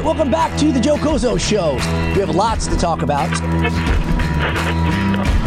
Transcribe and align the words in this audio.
right, 0.00 0.06
welcome 0.06 0.30
back 0.30 0.58
to 0.58 0.72
the 0.72 0.80
Joe 0.80 0.96
Cozzo 0.96 1.38
Show. 1.38 1.74
We 2.14 2.20
have 2.20 2.34
lots 2.34 2.66
to 2.66 2.76
talk 2.76 3.02
about. 3.02 3.28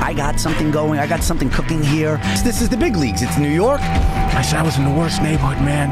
I 0.02 0.14
got 0.16 0.40
something 0.40 0.70
going. 0.70 1.00
I 1.00 1.08
got 1.08 1.24
something 1.24 1.50
cooking 1.50 1.82
here. 1.82 2.18
This 2.44 2.62
is 2.62 2.70
the 2.70 2.78
big 2.78 2.96
leagues. 2.96 3.22
It's 3.22 3.38
New 3.38 3.50
York. 3.50 3.82
I 3.82 4.42
said 4.42 4.60
I 4.60 4.64
was 4.64 4.78
in 4.78 4.86
the 4.86 4.92
worst 4.92 5.22
neighborhood, 5.22 5.58
man. 5.64 5.92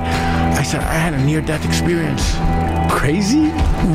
I 0.57 0.63
said 0.63 0.81
I 0.81 0.93
had 0.93 1.13
a 1.13 1.23
near-death 1.23 1.65
experience. 1.65 2.35
Crazy? 2.91 3.49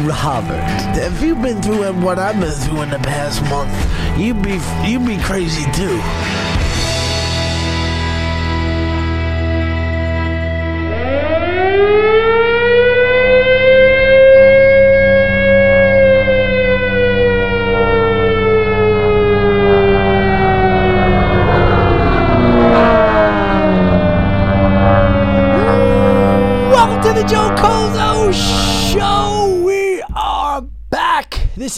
Robert, 0.05 0.65
if 0.97 1.23
you've 1.23 1.43
been 1.43 1.63
through 1.63 1.93
what 2.03 2.19
I've 2.19 2.41
been 2.41 2.51
through 2.51 2.83
in 2.83 2.91
the 2.91 2.99
past 2.99 3.43
month, 3.45 3.71
you'd 4.19 4.43
be 4.43 4.59
you'd 4.89 5.07
be 5.07 5.23
crazy 5.23 5.71
too. 5.73 6.01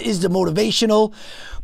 Is 0.08 0.20
the 0.20 0.28
motivational 0.28 1.12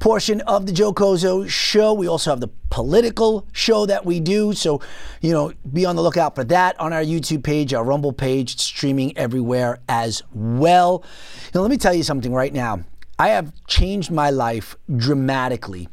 portion 0.00 0.42
of 0.42 0.66
the 0.66 0.72
Joe 0.72 0.92
Cozzo 0.92 1.48
Show. 1.48 1.94
We 1.94 2.06
also 2.06 2.28
have 2.28 2.40
the 2.40 2.50
political 2.68 3.48
show 3.52 3.86
that 3.86 4.04
we 4.04 4.20
do. 4.20 4.52
So, 4.52 4.82
you 5.22 5.32
know, 5.32 5.54
be 5.72 5.86
on 5.86 5.96
the 5.96 6.02
lookout 6.02 6.34
for 6.34 6.44
that 6.44 6.78
on 6.78 6.92
our 6.92 7.02
YouTube 7.02 7.42
page, 7.42 7.72
our 7.72 7.82
Rumble 7.82 8.12
page, 8.12 8.58
streaming 8.60 9.16
everywhere 9.16 9.78
as 9.88 10.22
well. 10.34 11.04
Now, 11.54 11.62
let 11.62 11.70
me 11.70 11.78
tell 11.78 11.94
you 11.94 12.02
something 12.02 12.34
right 12.34 12.52
now. 12.52 12.84
I 13.18 13.28
have 13.28 13.50
changed 13.66 14.10
my 14.10 14.28
life 14.28 14.76
dramatically 14.94 15.88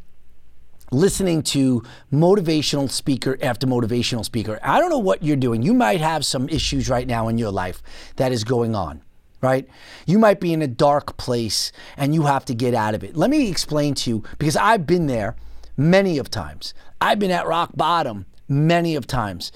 listening 0.92 1.42
to 1.42 1.82
motivational 2.12 2.90
speaker 2.90 3.38
after 3.42 3.66
motivational 3.66 4.26
speaker. 4.26 4.60
I 4.62 4.82
don't 4.82 4.90
know 4.90 5.00
what 5.00 5.24
you're 5.24 5.38
doing. 5.38 5.62
You 5.64 5.74
might 5.74 6.02
have 6.02 6.26
some 6.26 6.50
issues 6.50 6.90
right 6.90 7.08
now 7.08 7.30
in 7.30 7.38
your 7.38 7.52
life 7.52 7.82
that 8.18 8.34
is 8.34 8.44
going 8.44 8.76
on, 8.76 9.02
right? 9.42 9.68
You 10.06 10.20
might 10.20 10.40
be 10.40 10.54
in 10.54 10.62
a 10.62 10.68
dark 10.68 11.18
place 11.18 11.72
and 11.98 12.14
you 12.14 12.24
have 12.24 12.46
to 12.46 12.54
get 12.54 12.74
out 12.74 12.94
of 12.94 13.04
it. 13.04 13.16
Let 13.16 13.30
me 13.30 13.50
explain 13.50 13.96
to 13.96 14.10
you 14.10 14.24
because 14.38 14.56
I've 14.56 14.86
been 14.86 15.08
there 15.08 15.36
many 15.76 16.18
of 16.18 16.30
times. 16.30 16.74
I've 17.00 17.20
been 17.20 17.32
at 17.32 17.48
rock 17.48 17.72
bottom 17.76 18.26
many 18.48 18.96
of 18.96 19.08
times. 19.08 19.52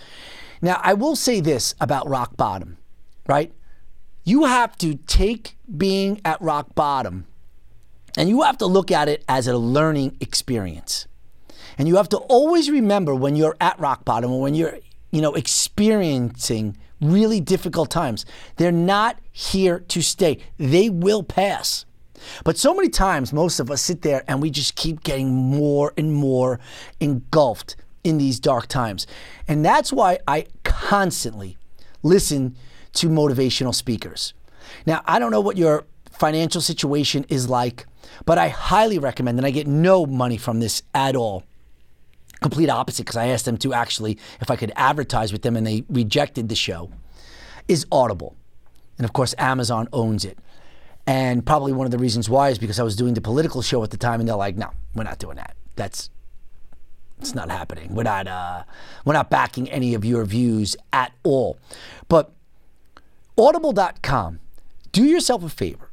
Now, 0.62 0.80
I 0.84 0.94
will 0.94 1.16
say 1.16 1.40
this 1.40 1.76
about 1.80 2.08
rock 2.10 2.36
bottom, 2.36 2.78
right? 3.28 3.54
You 4.24 4.46
have 4.46 4.76
to 4.80 4.96
take 4.96 5.58
being 5.78 6.20
at 6.26 6.42
rock 6.42 6.74
bottom 6.74 7.28
and 8.18 8.30
you 8.30 8.42
have 8.42 8.58
to 8.60 8.66
look 8.66 8.92
at 8.92 9.08
it 9.08 9.24
as 9.28 9.48
a 9.48 9.58
learning 9.58 10.18
experience. 10.20 11.08
And 11.78 11.88
you 11.88 11.98
have 11.98 12.10
to 12.10 12.18
always 12.18 12.72
remember 12.72 13.14
when 13.14 13.36
you're 13.36 13.58
at 13.60 13.80
rock 13.80 14.06
bottom 14.06 14.32
or 14.32 14.42
when 14.42 14.56
you're, 14.56 14.80
you 15.12 15.22
know, 15.22 15.34
experiencing 15.34 16.78
really 17.06 17.40
difficult 17.40 17.90
times, 17.90 18.26
they're 18.58 18.72
not 18.72 19.20
here 19.32 19.80
to 19.80 20.02
stay. 20.02 20.40
They 20.58 20.90
will 20.90 21.24
pass. 21.24 21.86
But 22.44 22.58
so 22.58 22.74
many 22.74 22.90
times, 22.90 23.32
most 23.34 23.60
of 23.60 23.70
us 23.70 23.82
sit 23.82 24.02
there 24.02 24.24
and 24.28 24.42
we 24.42 24.50
just 24.50 24.76
keep 24.76 25.04
getting 25.04 25.34
more 25.34 25.94
and 25.98 26.14
more 26.14 26.60
engulfed 27.00 27.76
in 28.04 28.18
these 28.18 28.40
dark 28.40 28.68
times. 28.68 29.06
And 29.48 29.66
that's 29.66 29.92
why 29.92 30.20
I 30.28 30.46
constantly 30.64 31.58
listen 32.04 32.56
to 32.94 33.10
motivational 33.10 33.76
speakers. 33.76 34.34
Now, 34.86 35.02
I 35.06 35.20
don't 35.20 35.32
know 35.32 35.42
what 35.42 35.58
your 35.58 35.86
financial 36.12 36.62
situation 36.62 37.26
is 37.30 37.50
like, 37.50 37.86
but 38.26 38.38
I 38.38 38.48
highly 38.48 39.00
recommend, 39.00 39.38
and 39.38 39.46
I 39.46 39.52
get 39.52 39.68
no 39.68 40.06
money 40.06 40.38
from 40.38 40.60
this 40.60 40.82
at 40.94 41.16
all. 41.16 41.44
Complete 42.42 42.70
opposite, 42.70 43.04
because 43.04 43.18
I 43.18 43.28
asked 43.28 43.46
them 43.46 43.58
to 43.58 43.74
actually, 43.74 44.18
if 44.40 44.50
I 44.50 44.56
could 44.56 44.72
advertise 44.76 45.32
with 45.32 45.42
them 45.42 45.56
and 45.56 45.66
they 45.66 45.84
rejected 45.90 46.48
the 46.48 46.56
show, 46.56 46.92
is 47.68 47.86
Audible. 47.92 48.36
And 48.98 49.06
of 49.06 49.14
course, 49.14 49.36
Amazon 49.38 49.88
owns 49.92 50.26
it. 50.26 50.38
And 51.08 51.46
probably 51.46 51.72
one 51.72 51.86
of 51.86 51.92
the 51.92 52.00
reasons 52.00 52.30
why 52.30 52.50
is 52.50 52.58
because 52.58 52.80
I 52.80 52.84
was 52.84 52.96
doing 52.96 53.14
the 53.14 53.22
political 53.22 53.62
show 53.62 53.84
at 53.84 53.92
the 53.92 53.98
time, 53.98 54.20
and 54.20 54.28
they're 54.28 54.36
like, 54.36 54.56
no, 54.56 54.72
we're 54.96 55.04
not 55.04 55.20
doing 55.20 55.36
that. 55.36 55.56
That's 55.76 56.10
it's 57.20 57.36
not 57.36 57.50
happening. 57.50 57.94
We're 57.94 58.04
not 58.04 58.28
uh, 58.28 58.64
we're 59.06 59.14
not 59.14 59.30
backing 59.30 59.70
any 59.70 59.94
of 59.94 60.04
your 60.04 60.26
views 60.26 60.76
at 60.92 61.14
all. 61.24 61.58
But 62.08 62.32
audible.com, 63.38 64.40
do 64.92 65.04
yourself 65.04 65.44
a 65.44 65.50
favor. 65.50 65.90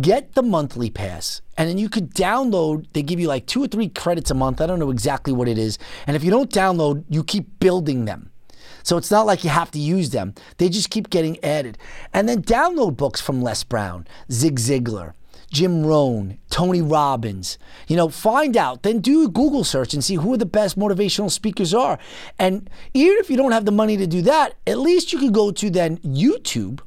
Get 0.00 0.34
the 0.34 0.42
monthly 0.42 0.90
pass, 0.90 1.42
and 1.56 1.68
then 1.68 1.76
you 1.76 1.88
could 1.88 2.14
download. 2.14 2.86
They 2.92 3.02
give 3.02 3.20
you 3.20 3.28
like 3.28 3.46
two 3.46 3.62
or 3.62 3.68
three 3.68 3.88
credits 3.88 4.30
a 4.30 4.34
month. 4.34 4.60
I 4.60 4.66
don't 4.66 4.78
know 4.78 4.90
exactly 4.90 5.32
what 5.32 5.48
it 5.48 5.58
is. 5.58 5.78
And 6.06 6.16
if 6.16 6.24
you 6.24 6.30
don't 6.30 6.50
download, 6.50 7.04
you 7.10 7.22
keep 7.22 7.60
building 7.60 8.06
them. 8.06 8.30
So 8.86 8.96
it's 8.96 9.10
not 9.10 9.26
like 9.26 9.42
you 9.42 9.50
have 9.50 9.72
to 9.72 9.80
use 9.80 10.10
them. 10.10 10.32
They 10.58 10.68
just 10.68 10.90
keep 10.90 11.10
getting 11.10 11.42
added. 11.42 11.76
And 12.12 12.28
then 12.28 12.40
download 12.40 12.96
books 12.96 13.20
from 13.20 13.42
Les 13.42 13.64
Brown, 13.64 14.06
Zig 14.30 14.60
Ziglar, 14.60 15.14
Jim 15.50 15.84
Rohn, 15.84 16.38
Tony 16.50 16.82
Robbins. 16.82 17.58
You 17.88 17.96
know, 17.96 18.08
find 18.08 18.56
out, 18.56 18.84
then 18.84 19.00
do 19.00 19.24
a 19.24 19.28
Google 19.28 19.64
search 19.64 19.92
and 19.92 20.04
see 20.04 20.14
who 20.14 20.36
the 20.36 20.46
best 20.46 20.78
motivational 20.78 21.32
speakers 21.32 21.74
are. 21.74 21.98
And 22.38 22.70
even 22.94 23.18
if 23.18 23.28
you 23.28 23.36
don't 23.36 23.50
have 23.50 23.64
the 23.64 23.72
money 23.72 23.96
to 23.96 24.06
do 24.06 24.22
that, 24.22 24.54
at 24.68 24.78
least 24.78 25.12
you 25.12 25.18
could 25.18 25.34
go 25.34 25.50
to 25.50 25.68
then 25.68 25.98
YouTube. 25.98 26.78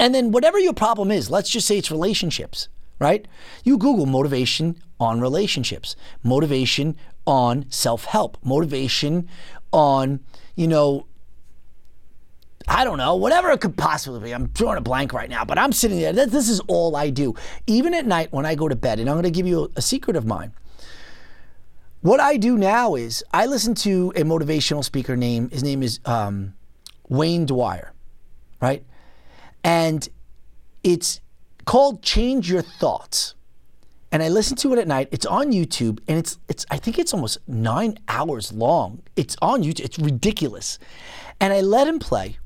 And 0.00 0.12
then 0.12 0.32
whatever 0.32 0.58
your 0.58 0.74
problem 0.74 1.12
is, 1.12 1.30
let's 1.30 1.50
just 1.50 1.68
say 1.68 1.78
it's 1.78 1.92
relationships, 1.92 2.68
right? 2.98 3.28
You 3.62 3.78
Google 3.78 4.06
motivation 4.06 4.82
on 4.98 5.20
relationships, 5.20 5.94
motivation 6.24 6.96
on 7.26 7.66
self-help, 7.70 8.38
motivation 8.42 9.28
on, 9.72 10.18
you 10.60 10.68
know, 10.68 11.06
I 12.68 12.84
don't 12.84 12.98
know, 12.98 13.16
whatever 13.16 13.50
it 13.50 13.62
could 13.62 13.78
possibly 13.78 14.20
be. 14.20 14.34
I'm 14.34 14.48
drawing 14.48 14.76
a 14.76 14.82
blank 14.82 15.14
right 15.14 15.30
now, 15.30 15.42
but 15.42 15.56
I'm 15.56 15.72
sitting 15.72 15.98
there. 15.98 16.12
This 16.12 16.50
is 16.50 16.60
all 16.68 16.96
I 16.96 17.08
do. 17.08 17.34
Even 17.66 17.94
at 17.94 18.04
night 18.04 18.30
when 18.30 18.44
I 18.44 18.54
go 18.56 18.68
to 18.68 18.76
bed, 18.76 19.00
and 19.00 19.08
I'm 19.08 19.14
going 19.14 19.24
to 19.24 19.30
give 19.30 19.46
you 19.46 19.64
a, 19.64 19.68
a 19.76 19.82
secret 19.82 20.16
of 20.16 20.26
mine. 20.26 20.52
What 22.02 22.20
I 22.20 22.36
do 22.36 22.58
now 22.58 22.94
is 22.94 23.24
I 23.32 23.46
listen 23.46 23.74
to 23.76 24.12
a 24.14 24.20
motivational 24.20 24.84
speaker 24.84 25.16
name. 25.16 25.48
His 25.48 25.62
name 25.62 25.82
is 25.82 25.98
um, 26.04 26.52
Wayne 27.08 27.46
Dyer, 27.46 27.94
right? 28.60 28.84
And 29.64 30.06
it's 30.84 31.22
called 31.64 32.02
Change 32.02 32.50
Your 32.50 32.62
Thoughts. 32.62 33.34
And 34.12 34.22
I 34.22 34.28
listen 34.28 34.56
to 34.58 34.72
it 34.72 34.78
at 34.78 34.88
night. 34.88 35.08
It's 35.12 35.26
on 35.26 35.52
YouTube, 35.52 36.00
and 36.08 36.18
it's 36.18 36.38
it's 36.48 36.66
I 36.70 36.78
think 36.78 36.98
it's 36.98 37.14
almost 37.14 37.38
nine 37.46 37.98
hours 38.08 38.52
long. 38.52 39.02
It's 39.14 39.36
on 39.40 39.62
YouTube. 39.62 39.84
It's 39.84 39.98
ridiculous. 39.98 40.78
And 41.40 41.52
I 41.52 41.60
let 41.60 41.86
him 41.86 41.98
play. 41.98 42.38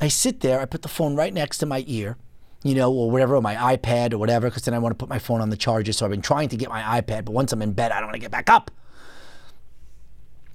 I 0.00 0.08
sit 0.08 0.40
there. 0.40 0.60
I 0.60 0.64
put 0.64 0.82
the 0.82 0.88
phone 0.88 1.14
right 1.14 1.32
next 1.32 1.58
to 1.58 1.66
my 1.66 1.84
ear, 1.86 2.16
you 2.64 2.74
know, 2.74 2.92
or 2.92 3.08
whatever, 3.10 3.40
my 3.40 3.54
iPad 3.76 4.12
or 4.12 4.18
whatever, 4.18 4.50
because 4.50 4.64
then 4.64 4.74
I 4.74 4.78
want 4.78 4.92
to 4.92 4.96
put 4.96 5.08
my 5.08 5.20
phone 5.20 5.40
on 5.40 5.50
the 5.50 5.56
charger. 5.56 5.92
So 5.92 6.04
I've 6.04 6.10
been 6.10 6.22
trying 6.22 6.48
to 6.48 6.56
get 6.56 6.68
my 6.68 7.00
iPad, 7.00 7.24
but 7.24 7.32
once 7.32 7.52
I'm 7.52 7.62
in 7.62 7.72
bed, 7.72 7.92
I 7.92 8.00
don't 8.00 8.08
want 8.08 8.14
to 8.14 8.20
get 8.20 8.32
back 8.32 8.50
up. 8.50 8.72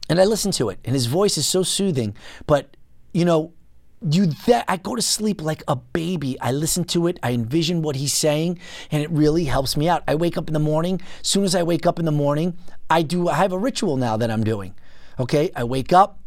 And 0.09 0.19
I 0.19 0.25
listen 0.25 0.51
to 0.53 0.69
it, 0.69 0.79
and 0.83 0.93
his 0.93 1.05
voice 1.05 1.37
is 1.37 1.47
so 1.47 1.63
soothing. 1.63 2.13
But 2.45 2.75
you 3.13 3.23
know, 3.23 3.53
you 4.01 4.27
that 4.45 4.65
I 4.67 4.77
go 4.77 4.95
to 4.95 5.01
sleep 5.01 5.41
like 5.41 5.63
a 5.67 5.75
baby. 5.75 6.39
I 6.39 6.51
listen 6.51 6.83
to 6.85 7.07
it, 7.07 7.19
I 7.23 7.31
envision 7.31 7.81
what 7.81 7.95
he's 7.95 8.13
saying, 8.13 8.59
and 8.91 9.01
it 9.01 9.09
really 9.09 9.45
helps 9.45 9.75
me 9.75 9.89
out. 9.89 10.03
I 10.07 10.15
wake 10.15 10.37
up 10.37 10.47
in 10.47 10.53
the 10.53 10.59
morning. 10.59 11.01
As 11.21 11.27
soon 11.27 11.43
as 11.43 11.55
I 11.55 11.63
wake 11.63 11.85
up 11.85 11.99
in 11.99 12.05
the 12.05 12.11
morning, 12.11 12.57
I 12.89 13.01
do 13.01 13.27
I 13.27 13.35
have 13.35 13.51
a 13.51 13.57
ritual 13.57 13.97
now 13.97 14.17
that 14.17 14.29
I'm 14.29 14.43
doing. 14.43 14.75
Okay? 15.19 15.51
I 15.55 15.63
wake 15.63 15.91
up, 15.91 16.19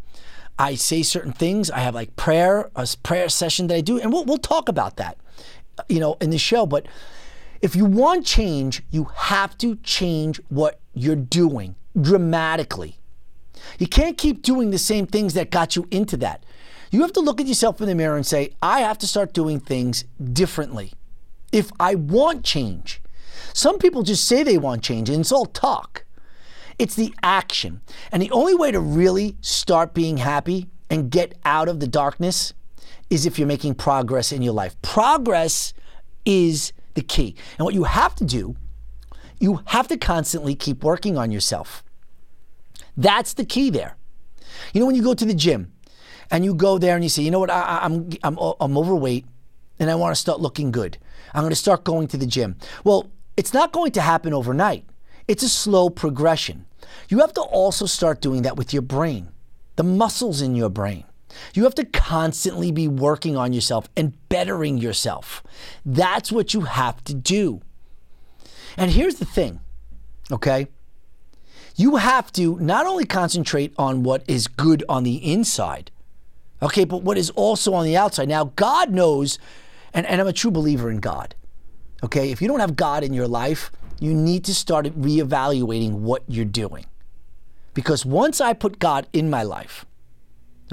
I 0.59 0.75
say 0.75 1.03
certain 1.03 1.33
things. 1.33 1.71
I 1.71 1.79
have 1.79 1.95
like 1.95 2.17
prayer, 2.17 2.71
a 2.75 2.87
prayer 3.03 3.29
session 3.29 3.69
that 3.69 3.77
I 3.77 3.81
do, 3.81 4.01
and 4.01 4.13
we'll 4.13 4.25
we'll 4.25 4.39
talk 4.39 4.69
about 4.69 4.97
that, 4.97 5.17
you 5.89 6.01
know, 6.01 6.17
in 6.21 6.31
the 6.31 6.39
show. 6.39 6.67
But 6.67 6.87
if 7.63 7.77
you 7.77 7.85
want 7.85 8.27
change, 8.27 8.83
you 8.91 9.05
have 9.15 9.57
to 9.59 9.77
change 9.77 10.41
what 10.49 10.81
you're 10.93 11.17
doing 11.17 11.77
dramatically. 12.01 12.99
You 13.79 13.87
can't 13.87 14.19
keep 14.19 14.43
doing 14.43 14.71
the 14.71 14.79
same 14.79 15.07
things 15.07 15.35
that 15.35 15.51
got 15.51 15.77
you 15.77 15.87
into 15.91 16.17
that. 16.19 16.45
You 16.91 17.03
have 17.03 17.13
to 17.13 17.21
look 17.21 17.41
at 17.41 17.47
yourself 17.47 17.81
in 17.81 17.87
the 17.87 17.95
mirror 17.95 18.17
and 18.17 18.27
say, 18.27 18.51
I 18.61 18.81
have 18.81 18.99
to 18.99 19.07
start 19.07 19.33
doing 19.33 19.61
things 19.61 20.05
differently 20.33 20.93
if 21.53 21.71
I 21.79 21.95
want 21.95 22.45
change. 22.45 23.01
Some 23.53 23.79
people 23.79 24.03
just 24.03 24.25
say 24.25 24.43
they 24.43 24.59
want 24.59 24.83
change 24.83 25.09
and 25.09 25.21
it's 25.21 25.33
all 25.33 25.47
talk. 25.47 26.05
It's 26.79 26.95
the 26.95 27.15
action. 27.23 27.81
And 28.11 28.23
the 28.23 28.31
only 28.31 28.55
way 28.55 28.73
to 28.73 28.81
really 28.81 29.37
start 29.41 29.95
being 29.95 30.17
happy 30.17 30.69
and 30.89 31.11
get 31.11 31.39
out 31.45 31.69
of 31.69 31.79
the 31.79 31.87
darkness 31.87 32.55
is 33.09 33.27
if 33.27 33.39
you're 33.39 33.49
making 33.49 33.75
progress 33.75 34.33
in 34.33 34.43
your 34.43 34.53
life. 34.53 34.81
Progress 34.83 35.73
is 36.25 36.73
the 36.95 37.03
key. 37.03 37.37
And 37.59 37.65
what 37.65 37.75
you 37.75 37.85
have 37.85 38.15
to 38.17 38.25
do, 38.25 38.57
you 39.39 39.61
have 39.67 39.89
to 39.89 39.97
constantly 39.97 40.55
keep 40.55 40.83
working 40.83 41.17
on 41.17 41.31
yourself. 41.31 41.85
That's 42.97 43.35
the 43.35 43.45
key 43.45 43.71
there. 43.71 43.97
You 44.73 44.81
know, 44.81 44.87
when 44.87 44.97
you 44.97 45.03
go 45.03 45.15
to 45.15 45.25
the 45.25 45.35
gym 45.35 45.73
and 46.31 46.45
you 46.45 46.55
go 46.55 46.79
there 46.79 46.95
and 46.95 47.05
you 47.05 47.11
say, 47.11 47.23
you 47.23 47.31
know 47.31 47.41
what, 47.41 47.51
I, 47.51 47.81
I'm, 47.83 48.11
I'm, 48.23 48.39
I'm 48.39 48.79
overweight, 48.79 49.27
and 49.79 49.91
I 49.91 49.95
want 49.95 50.15
to 50.15 50.21
start 50.21 50.41
looking 50.41 50.71
good. 50.71 50.99
I'm 51.35 51.43
going 51.43 51.51
to 51.51 51.57
start 51.57 51.85
going 51.85 52.09
to 52.09 52.17
the 52.17 52.27
gym. 52.27 52.57
Well, 52.85 53.11
it's 53.37 53.55
not 53.55 53.73
going 53.73 53.93
to 53.93 54.01
happen 54.01 54.35
overnight. 54.35 54.85
It's 55.29 55.43
a 55.43 55.49
slow 55.49 55.91
progression. 55.91 56.67
You 57.09 57.19
have 57.21 57.33
to 57.35 57.41
also 57.41 57.87
start 57.87 58.21
doing 58.21 58.43
that 58.43 58.57
with 58.57 58.73
your 58.73 58.83
brain, 58.83 59.29
the 59.77 59.85
muscles 59.85 60.41
in 60.43 60.55
your 60.55 60.71
brain. 60.71 61.05
You 61.55 61.63
have 61.65 61.77
to 61.77 61.85
constantly 61.85 62.73
be 62.73 62.89
working 62.89 63.37
on 63.37 63.53
yourself 63.53 63.89
and 63.97 64.13
bettering 64.29 64.79
yourself. 64.79 65.43
That's 65.87 66.33
what 66.33 66.53
you 66.55 66.63
have 66.63 67.03
to 67.05 67.15
do. 67.15 67.61
And 68.77 68.91
here's 68.91 69.17
the 69.17 69.25
thing, 69.25 69.61
okay? 70.33 70.67
You 71.77 71.97
have 71.97 72.33
to 72.33 72.59
not 72.59 72.87
only 72.87 73.05
concentrate 73.05 73.73
on 73.79 74.03
what 74.03 74.25
is 74.29 74.49
good 74.49 74.85
on 74.89 75.05
the 75.05 75.17
inside, 75.17 75.91
okay, 76.63 76.85
but 76.85 77.03
what 77.03 77.19
is 77.19 77.31
also 77.31 77.75
on 77.75 77.85
the 77.85 77.97
outside. 77.97 78.29
Now, 78.29 78.45
God 78.57 78.91
knows, 78.91 79.39
and, 79.95 80.07
and 80.07 80.21
I'm 80.21 80.27
a 80.27 80.33
true 80.33 80.51
believer 80.51 80.91
in 80.91 80.99
God, 80.99 81.35
okay? 82.03 82.31
If 82.31 82.43
you 82.43 82.49
don't 82.49 82.61
have 82.61 82.77
God 82.77 83.03
in 83.03 83.13
your 83.13 83.29
life, 83.29 83.71
you 84.01 84.15
need 84.15 84.45
to 84.45 84.55
start 84.55 84.87
reevaluating 84.87 85.93
what 85.93 86.23
you're 86.27 86.45
doing. 86.45 86.87
Because 87.75 88.05
once 88.05 88.41
I 88.41 88.53
put 88.53 88.79
God 88.79 89.07
in 89.13 89.31
my 89.31 89.43
life, 89.43 89.87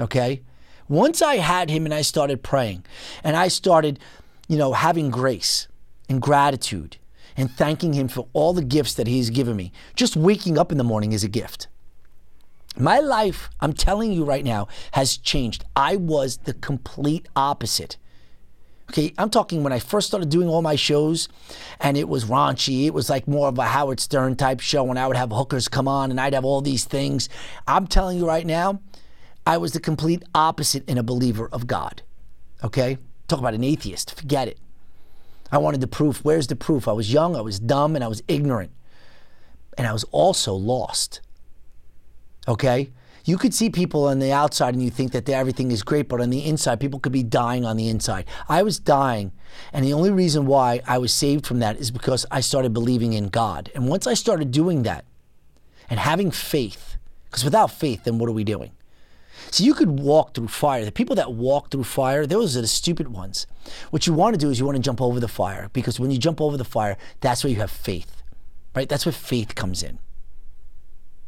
okay, 0.00 0.42
once 0.88 1.22
I 1.22 1.36
had 1.36 1.70
Him 1.70 1.84
and 1.84 1.94
I 1.94 2.02
started 2.02 2.42
praying 2.42 2.84
and 3.22 3.36
I 3.36 3.48
started, 3.48 3.98
you 4.48 4.56
know, 4.56 4.72
having 4.72 5.10
grace 5.10 5.68
and 6.08 6.20
gratitude 6.20 6.96
and 7.36 7.50
thanking 7.50 7.92
Him 7.92 8.08
for 8.08 8.26
all 8.32 8.52
the 8.52 8.64
gifts 8.64 8.94
that 8.94 9.06
He's 9.06 9.30
given 9.30 9.56
me, 9.56 9.72
just 9.94 10.16
waking 10.16 10.58
up 10.58 10.72
in 10.72 10.78
the 10.78 10.84
morning 10.84 11.12
is 11.12 11.22
a 11.22 11.28
gift. 11.28 11.68
My 12.76 13.00
life, 13.00 13.50
I'm 13.60 13.72
telling 13.72 14.12
you 14.12 14.24
right 14.24 14.44
now, 14.44 14.68
has 14.92 15.16
changed. 15.16 15.64
I 15.74 15.96
was 15.96 16.38
the 16.38 16.54
complete 16.54 17.28
opposite. 17.34 17.96
Okay, 18.90 19.12
I'm 19.18 19.28
talking 19.28 19.62
when 19.62 19.72
I 19.72 19.80
first 19.80 20.06
started 20.06 20.30
doing 20.30 20.48
all 20.48 20.62
my 20.62 20.76
shows 20.76 21.28
and 21.78 21.96
it 21.96 22.08
was 22.08 22.24
raunchy. 22.24 22.86
It 22.86 22.94
was 22.94 23.10
like 23.10 23.28
more 23.28 23.48
of 23.48 23.58
a 23.58 23.64
Howard 23.64 24.00
Stern 24.00 24.34
type 24.34 24.60
show 24.60 24.88
and 24.88 24.98
I 24.98 25.06
would 25.06 25.16
have 25.16 25.30
hookers 25.30 25.68
come 25.68 25.86
on 25.86 26.10
and 26.10 26.18
I'd 26.18 26.32
have 26.32 26.44
all 26.44 26.62
these 26.62 26.84
things. 26.84 27.28
I'm 27.66 27.86
telling 27.86 28.16
you 28.16 28.26
right 28.26 28.46
now, 28.46 28.80
I 29.46 29.58
was 29.58 29.72
the 29.72 29.80
complete 29.80 30.22
opposite 30.34 30.88
in 30.88 30.96
a 30.96 31.02
believer 31.02 31.50
of 31.52 31.66
God. 31.66 32.02
Okay? 32.64 32.96
Talk 33.28 33.40
about 33.40 33.54
an 33.54 33.64
atheist. 33.64 34.14
Forget 34.14 34.48
it. 34.48 34.58
I 35.52 35.58
wanted 35.58 35.82
the 35.82 35.86
proof. 35.86 36.24
Where's 36.24 36.46
the 36.46 36.56
proof? 36.56 36.88
I 36.88 36.92
was 36.92 37.12
young, 37.12 37.36
I 37.36 37.40
was 37.40 37.58
dumb, 37.58 37.94
and 37.94 38.02
I 38.04 38.08
was 38.08 38.22
ignorant. 38.26 38.70
And 39.76 39.86
I 39.86 39.92
was 39.92 40.04
also 40.04 40.54
lost. 40.54 41.20
Okay? 42.48 42.90
You 43.24 43.36
could 43.36 43.52
see 43.52 43.68
people 43.68 44.06
on 44.06 44.20
the 44.20 44.32
outside 44.32 44.72
and 44.72 44.82
you 44.82 44.90
think 44.90 45.12
that 45.12 45.28
everything 45.28 45.70
is 45.70 45.82
great, 45.82 46.08
but 46.08 46.20
on 46.20 46.30
the 46.30 46.46
inside, 46.46 46.80
people 46.80 46.98
could 46.98 47.12
be 47.12 47.22
dying 47.22 47.66
on 47.66 47.76
the 47.76 47.88
inside. 47.88 48.24
I 48.48 48.62
was 48.62 48.78
dying, 48.78 49.32
and 49.70 49.84
the 49.84 49.92
only 49.92 50.10
reason 50.10 50.46
why 50.46 50.80
I 50.86 50.96
was 50.96 51.12
saved 51.12 51.46
from 51.46 51.58
that 51.58 51.76
is 51.76 51.90
because 51.90 52.24
I 52.30 52.40
started 52.40 52.72
believing 52.72 53.12
in 53.12 53.28
God. 53.28 53.70
And 53.74 53.86
once 53.86 54.06
I 54.06 54.14
started 54.14 54.50
doing 54.50 54.82
that 54.84 55.04
and 55.90 56.00
having 56.00 56.30
faith, 56.30 56.96
because 57.26 57.44
without 57.44 57.70
faith, 57.70 58.04
then 58.04 58.18
what 58.18 58.30
are 58.30 58.32
we 58.32 58.44
doing? 58.44 58.70
So 59.50 59.62
you 59.62 59.74
could 59.74 60.00
walk 60.00 60.34
through 60.34 60.48
fire. 60.48 60.84
The 60.84 60.92
people 60.92 61.16
that 61.16 61.32
walk 61.32 61.70
through 61.70 61.84
fire, 61.84 62.26
those 62.26 62.56
are 62.56 62.62
the 62.62 62.66
stupid 62.66 63.08
ones. 63.08 63.46
What 63.90 64.06
you 64.06 64.14
want 64.14 64.34
to 64.34 64.38
do 64.38 64.50
is 64.50 64.58
you 64.58 64.64
want 64.64 64.76
to 64.76 64.82
jump 64.82 65.02
over 65.02 65.20
the 65.20 65.28
fire 65.28 65.68
because 65.72 66.00
when 66.00 66.10
you 66.10 66.18
jump 66.18 66.40
over 66.40 66.56
the 66.56 66.64
fire, 66.64 66.96
that's 67.20 67.44
where 67.44 67.50
you 67.50 67.58
have 67.58 67.70
faith, 67.70 68.22
right? 68.74 68.88
That's 68.88 69.04
where 69.04 69.12
faith 69.12 69.54
comes 69.54 69.82
in. 69.82 69.98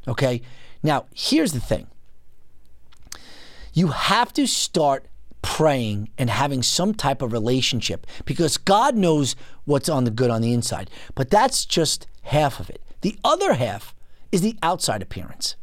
Okay? 0.09 0.43
Now, 0.83 1.07
here's 1.15 1.53
the 1.53 1.61
thing 1.61 1.87
you 3.73 3.89
have 3.89 4.33
to 4.33 4.47
start 4.47 5.07
praying 5.43 6.11
and 6.19 6.29
having 6.29 6.63
some 6.63 6.93
type 6.93 7.23
of 7.23 7.33
relationship 7.33 8.07
because 8.25 8.57
God 8.59 8.95
knows 8.95 9.37
what's 9.65 9.89
on 9.89 10.05
the 10.05 10.11
good 10.11 10.31
on 10.31 10.43
the 10.43 10.53
inside. 10.53 10.91
But 11.15 11.31
that's 11.31 11.65
just 11.65 12.07
half 12.23 12.61
of 12.61 12.69
it. 12.69 12.83
The 13.01 13.19
other 13.25 13.55
half 13.55 13.95
is 14.33 14.43
the 14.43 14.57
outside 14.63 15.03
appearance. 15.03 15.57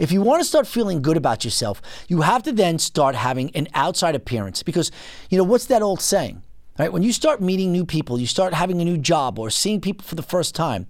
If 0.00 0.10
you 0.10 0.22
want 0.22 0.40
to 0.40 0.48
start 0.48 0.66
feeling 0.66 1.02
good 1.02 1.16
about 1.16 1.44
yourself, 1.44 1.80
you 2.08 2.22
have 2.22 2.42
to 2.44 2.52
then 2.52 2.78
start 2.78 3.14
having 3.14 3.54
an 3.54 3.68
outside 3.74 4.14
appearance 4.14 4.62
because, 4.62 4.90
you 5.30 5.38
know, 5.38 5.44
what's 5.44 5.66
that 5.66 5.82
old 5.82 6.00
saying? 6.00 6.42
Right? 6.78 6.92
When 6.92 7.02
you 7.02 7.12
start 7.12 7.40
meeting 7.40 7.72
new 7.72 7.86
people, 7.86 8.20
you 8.20 8.26
start 8.26 8.52
having 8.52 8.80
a 8.80 8.84
new 8.84 8.98
job 8.98 9.38
or 9.38 9.48
seeing 9.48 9.80
people 9.80 10.04
for 10.04 10.14
the 10.14 10.22
first 10.22 10.54
time, 10.54 10.86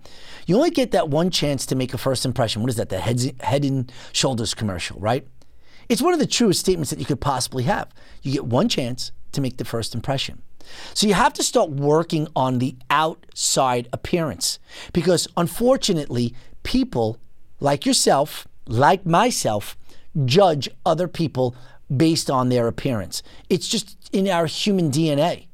you 0.46 0.56
only 0.56 0.70
get 0.70 0.90
that 0.90 1.08
one 1.08 1.30
chance 1.30 1.64
to 1.66 1.76
make 1.76 1.94
a 1.94 1.98
first 1.98 2.24
impression. 2.24 2.62
What 2.62 2.70
is 2.70 2.76
that? 2.76 2.88
The 2.88 2.98
head, 2.98 3.34
head 3.40 3.64
and 3.64 3.92
shoulders 4.12 4.54
commercial, 4.54 4.98
right? 4.98 5.26
It's 5.88 6.02
one 6.02 6.12
of 6.12 6.18
the 6.18 6.26
truest 6.26 6.60
statements 6.60 6.90
that 6.90 6.98
you 6.98 7.04
could 7.04 7.20
possibly 7.20 7.62
have. 7.64 7.88
You 8.22 8.32
get 8.32 8.46
one 8.46 8.68
chance 8.68 9.12
to 9.32 9.40
make 9.40 9.58
the 9.58 9.64
first 9.64 9.94
impression. 9.94 10.42
So 10.94 11.06
you 11.06 11.14
have 11.14 11.32
to 11.34 11.44
start 11.44 11.70
working 11.70 12.26
on 12.34 12.58
the 12.58 12.74
outside 12.90 13.88
appearance 13.92 14.58
because 14.92 15.28
unfortunately, 15.36 16.34
people 16.64 17.18
like 17.60 17.86
yourself, 17.86 18.48
like 18.66 19.06
myself, 19.06 19.76
judge 20.24 20.68
other 20.84 21.06
people 21.06 21.54
based 21.94 22.28
on 22.30 22.48
their 22.48 22.66
appearance. 22.66 23.22
It's 23.48 23.68
just 23.68 23.96
in 24.12 24.28
our 24.28 24.46
human 24.46 24.90
DNA 24.90 25.45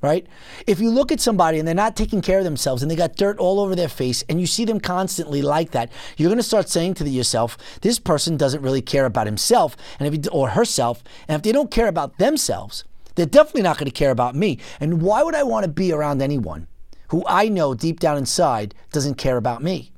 right? 0.00 0.26
If 0.66 0.80
you 0.80 0.90
look 0.90 1.10
at 1.10 1.20
somebody 1.20 1.58
and 1.58 1.66
they're 1.66 1.74
not 1.74 1.96
taking 1.96 2.22
care 2.22 2.38
of 2.38 2.44
themselves 2.44 2.82
and 2.82 2.90
they 2.90 2.96
got 2.96 3.16
dirt 3.16 3.38
all 3.38 3.60
over 3.60 3.74
their 3.74 3.88
face 3.88 4.22
and 4.28 4.40
you 4.40 4.46
see 4.46 4.64
them 4.64 4.80
constantly 4.80 5.42
like 5.42 5.72
that, 5.72 5.90
you're 6.16 6.28
going 6.28 6.38
to 6.38 6.42
start 6.42 6.68
saying 6.68 6.94
to 6.94 7.08
yourself, 7.08 7.58
this 7.80 7.98
person 7.98 8.36
doesn't 8.36 8.62
really 8.62 8.82
care 8.82 9.06
about 9.06 9.26
himself 9.26 9.76
and 9.98 10.06
if 10.06 10.24
he, 10.24 10.28
or 10.30 10.50
herself. 10.50 11.02
And 11.26 11.36
if 11.36 11.42
they 11.42 11.52
don't 11.52 11.70
care 11.70 11.88
about 11.88 12.18
themselves, 12.18 12.84
they're 13.16 13.26
definitely 13.26 13.62
not 13.62 13.78
going 13.78 13.90
to 13.90 13.96
care 13.96 14.12
about 14.12 14.36
me. 14.36 14.58
And 14.78 15.02
why 15.02 15.22
would 15.22 15.34
I 15.34 15.42
want 15.42 15.64
to 15.64 15.70
be 15.70 15.92
around 15.92 16.22
anyone 16.22 16.68
who 17.08 17.24
I 17.26 17.48
know 17.48 17.74
deep 17.74 17.98
down 17.98 18.16
inside 18.16 18.74
doesn't 18.92 19.16
care 19.16 19.36
about 19.36 19.62
me? 19.62 19.92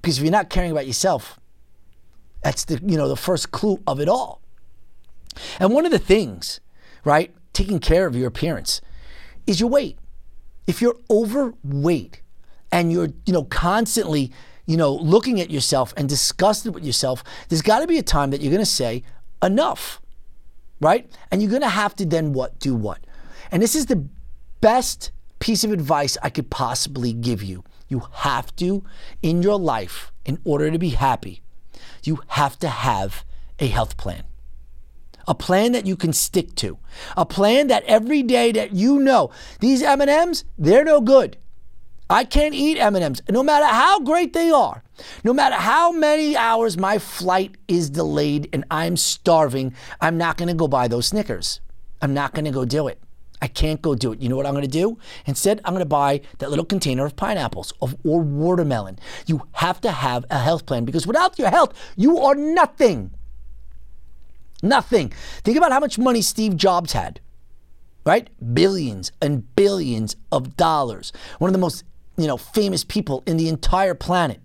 Because 0.00 0.18
if 0.18 0.24
you're 0.24 0.32
not 0.32 0.48
caring 0.48 0.70
about 0.70 0.86
yourself, 0.86 1.38
that's 2.42 2.64
the 2.64 2.80
you 2.86 2.96
know 2.96 3.08
the 3.08 3.16
first 3.16 3.50
clue 3.50 3.82
of 3.86 4.00
it 4.00 4.08
all. 4.08 4.40
And 5.60 5.74
one 5.74 5.84
of 5.84 5.92
the 5.92 5.98
things, 5.98 6.60
right, 7.04 7.34
taking 7.52 7.80
care 7.80 8.06
of 8.06 8.16
your 8.16 8.28
appearance 8.28 8.80
is 9.48 9.58
your 9.58 9.70
weight. 9.70 9.98
If 10.66 10.82
you're 10.82 10.96
overweight 11.10 12.20
and 12.70 12.92
you're, 12.92 13.08
you 13.24 13.32
know, 13.32 13.44
constantly, 13.44 14.30
you 14.66 14.76
know, 14.76 14.94
looking 14.94 15.40
at 15.40 15.50
yourself 15.50 15.94
and 15.96 16.08
disgusted 16.08 16.74
with 16.74 16.84
yourself, 16.84 17.24
there's 17.48 17.62
got 17.62 17.80
to 17.80 17.86
be 17.86 17.98
a 17.98 18.02
time 18.02 18.30
that 18.30 18.42
you're 18.42 18.52
going 18.52 18.60
to 18.60 18.66
say 18.66 19.02
enough. 19.42 20.00
Right? 20.80 21.10
And 21.32 21.42
you're 21.42 21.50
going 21.50 21.62
to 21.62 21.68
have 21.68 21.96
to 21.96 22.06
then 22.06 22.34
what 22.34 22.60
do 22.60 22.74
what? 22.74 23.00
And 23.50 23.62
this 23.62 23.74
is 23.74 23.86
the 23.86 24.06
best 24.60 25.10
piece 25.40 25.64
of 25.64 25.72
advice 25.72 26.18
I 26.22 26.30
could 26.30 26.50
possibly 26.50 27.12
give 27.12 27.42
you. 27.42 27.64
You 27.88 28.02
have 28.12 28.54
to 28.56 28.84
in 29.22 29.42
your 29.42 29.58
life 29.58 30.12
in 30.26 30.38
order 30.44 30.70
to 30.70 30.78
be 30.78 30.90
happy. 30.90 31.40
You 32.04 32.20
have 32.28 32.58
to 32.60 32.68
have 32.68 33.24
a 33.58 33.66
health 33.66 33.96
plan 33.96 34.24
a 35.28 35.34
plan 35.34 35.72
that 35.72 35.86
you 35.86 35.94
can 35.94 36.12
stick 36.12 36.54
to, 36.56 36.78
a 37.16 37.24
plan 37.24 37.68
that 37.68 37.84
every 37.84 38.22
day 38.24 38.50
that 38.50 38.72
you 38.72 38.98
know 38.98 39.30
these 39.60 39.82
M&Ms, 39.82 40.44
they're 40.56 40.84
no 40.84 41.00
good. 41.00 41.36
I 42.10 42.24
can't 42.24 42.54
eat 42.54 42.78
M&Ms 42.78 43.22
no 43.28 43.42
matter 43.42 43.66
how 43.66 44.00
great 44.00 44.32
they 44.32 44.50
are. 44.50 44.82
No 45.22 45.32
matter 45.32 45.54
how 45.54 45.92
many 45.92 46.36
hours 46.36 46.78
my 46.78 46.98
flight 46.98 47.56
is 47.68 47.90
delayed 47.90 48.48
and 48.52 48.64
I'm 48.70 48.96
starving, 48.96 49.74
I'm 50.00 50.16
not 50.16 50.38
going 50.38 50.48
to 50.48 50.54
go 50.54 50.66
buy 50.66 50.88
those 50.88 51.06
Snickers. 51.06 51.60
I'm 52.00 52.14
not 52.14 52.32
going 52.32 52.46
to 52.46 52.50
go 52.50 52.64
do 52.64 52.88
it. 52.88 52.98
I 53.40 53.46
can't 53.46 53.80
go 53.80 53.94
do 53.94 54.12
it. 54.12 54.20
You 54.20 54.28
know 54.28 54.36
what 54.36 54.46
I'm 54.46 54.54
going 54.54 54.62
to 54.62 54.68
do? 54.68 54.98
Instead, 55.26 55.60
I'm 55.64 55.72
going 55.72 55.82
to 55.82 55.86
buy 55.86 56.22
that 56.38 56.50
little 56.50 56.64
container 56.64 57.04
of 57.04 57.14
pineapples 57.14 57.72
or 57.80 58.20
watermelon. 58.20 58.98
You 59.26 59.42
have 59.52 59.80
to 59.82 59.92
have 59.92 60.24
a 60.30 60.38
health 60.38 60.66
plan 60.66 60.84
because 60.84 61.06
without 61.06 61.38
your 61.38 61.50
health, 61.50 61.74
you 61.96 62.18
are 62.18 62.34
nothing. 62.34 63.12
Nothing. 64.62 65.12
Think 65.44 65.56
about 65.56 65.72
how 65.72 65.80
much 65.80 65.98
money 65.98 66.20
Steve 66.20 66.56
Jobs 66.56 66.92
had, 66.92 67.20
right? 68.04 68.28
Billions 68.54 69.12
and 69.22 69.54
billions 69.54 70.16
of 70.32 70.56
dollars. 70.56 71.12
One 71.38 71.48
of 71.48 71.52
the 71.52 71.60
most, 71.60 71.84
you 72.16 72.26
know, 72.26 72.36
famous 72.36 72.84
people 72.84 73.22
in 73.26 73.36
the 73.36 73.48
entire 73.48 73.94
planet. 73.94 74.40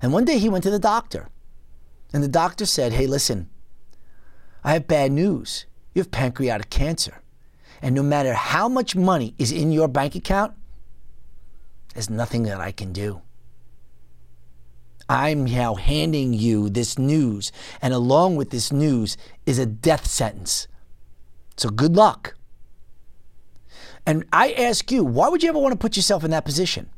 And 0.00 0.12
one 0.12 0.24
day 0.24 0.38
he 0.38 0.48
went 0.48 0.64
to 0.64 0.70
the 0.70 0.78
doctor. 0.78 1.28
And 2.12 2.22
the 2.22 2.28
doctor 2.28 2.66
said, 2.66 2.92
"Hey, 2.92 3.06
listen. 3.06 3.48
I 4.64 4.72
have 4.74 4.86
bad 4.86 5.12
news. 5.12 5.66
You 5.94 6.00
have 6.00 6.10
pancreatic 6.10 6.70
cancer. 6.70 7.22
And 7.82 7.94
no 7.94 8.02
matter 8.02 8.34
how 8.34 8.68
much 8.68 8.94
money 8.94 9.34
is 9.38 9.50
in 9.50 9.72
your 9.72 9.88
bank 9.88 10.14
account, 10.14 10.54
there's 11.94 12.10
nothing 12.10 12.44
that 12.44 12.60
I 12.60 12.72
can 12.72 12.92
do." 12.92 13.22
I'm 15.10 15.44
now 15.44 15.74
handing 15.74 16.34
you 16.34 16.70
this 16.70 16.96
news, 16.96 17.50
and 17.82 17.92
along 17.92 18.36
with 18.36 18.50
this 18.50 18.70
news 18.70 19.16
is 19.44 19.58
a 19.58 19.66
death 19.66 20.06
sentence. 20.06 20.68
So 21.56 21.68
good 21.68 21.96
luck. 21.96 22.36
And 24.06 24.24
I 24.32 24.52
ask 24.52 24.92
you, 24.92 25.02
why 25.02 25.28
would 25.28 25.42
you 25.42 25.48
ever 25.48 25.58
want 25.58 25.72
to 25.72 25.78
put 25.78 25.96
yourself 25.96 26.22
in 26.22 26.30
that 26.30 26.44
position? 26.44 26.90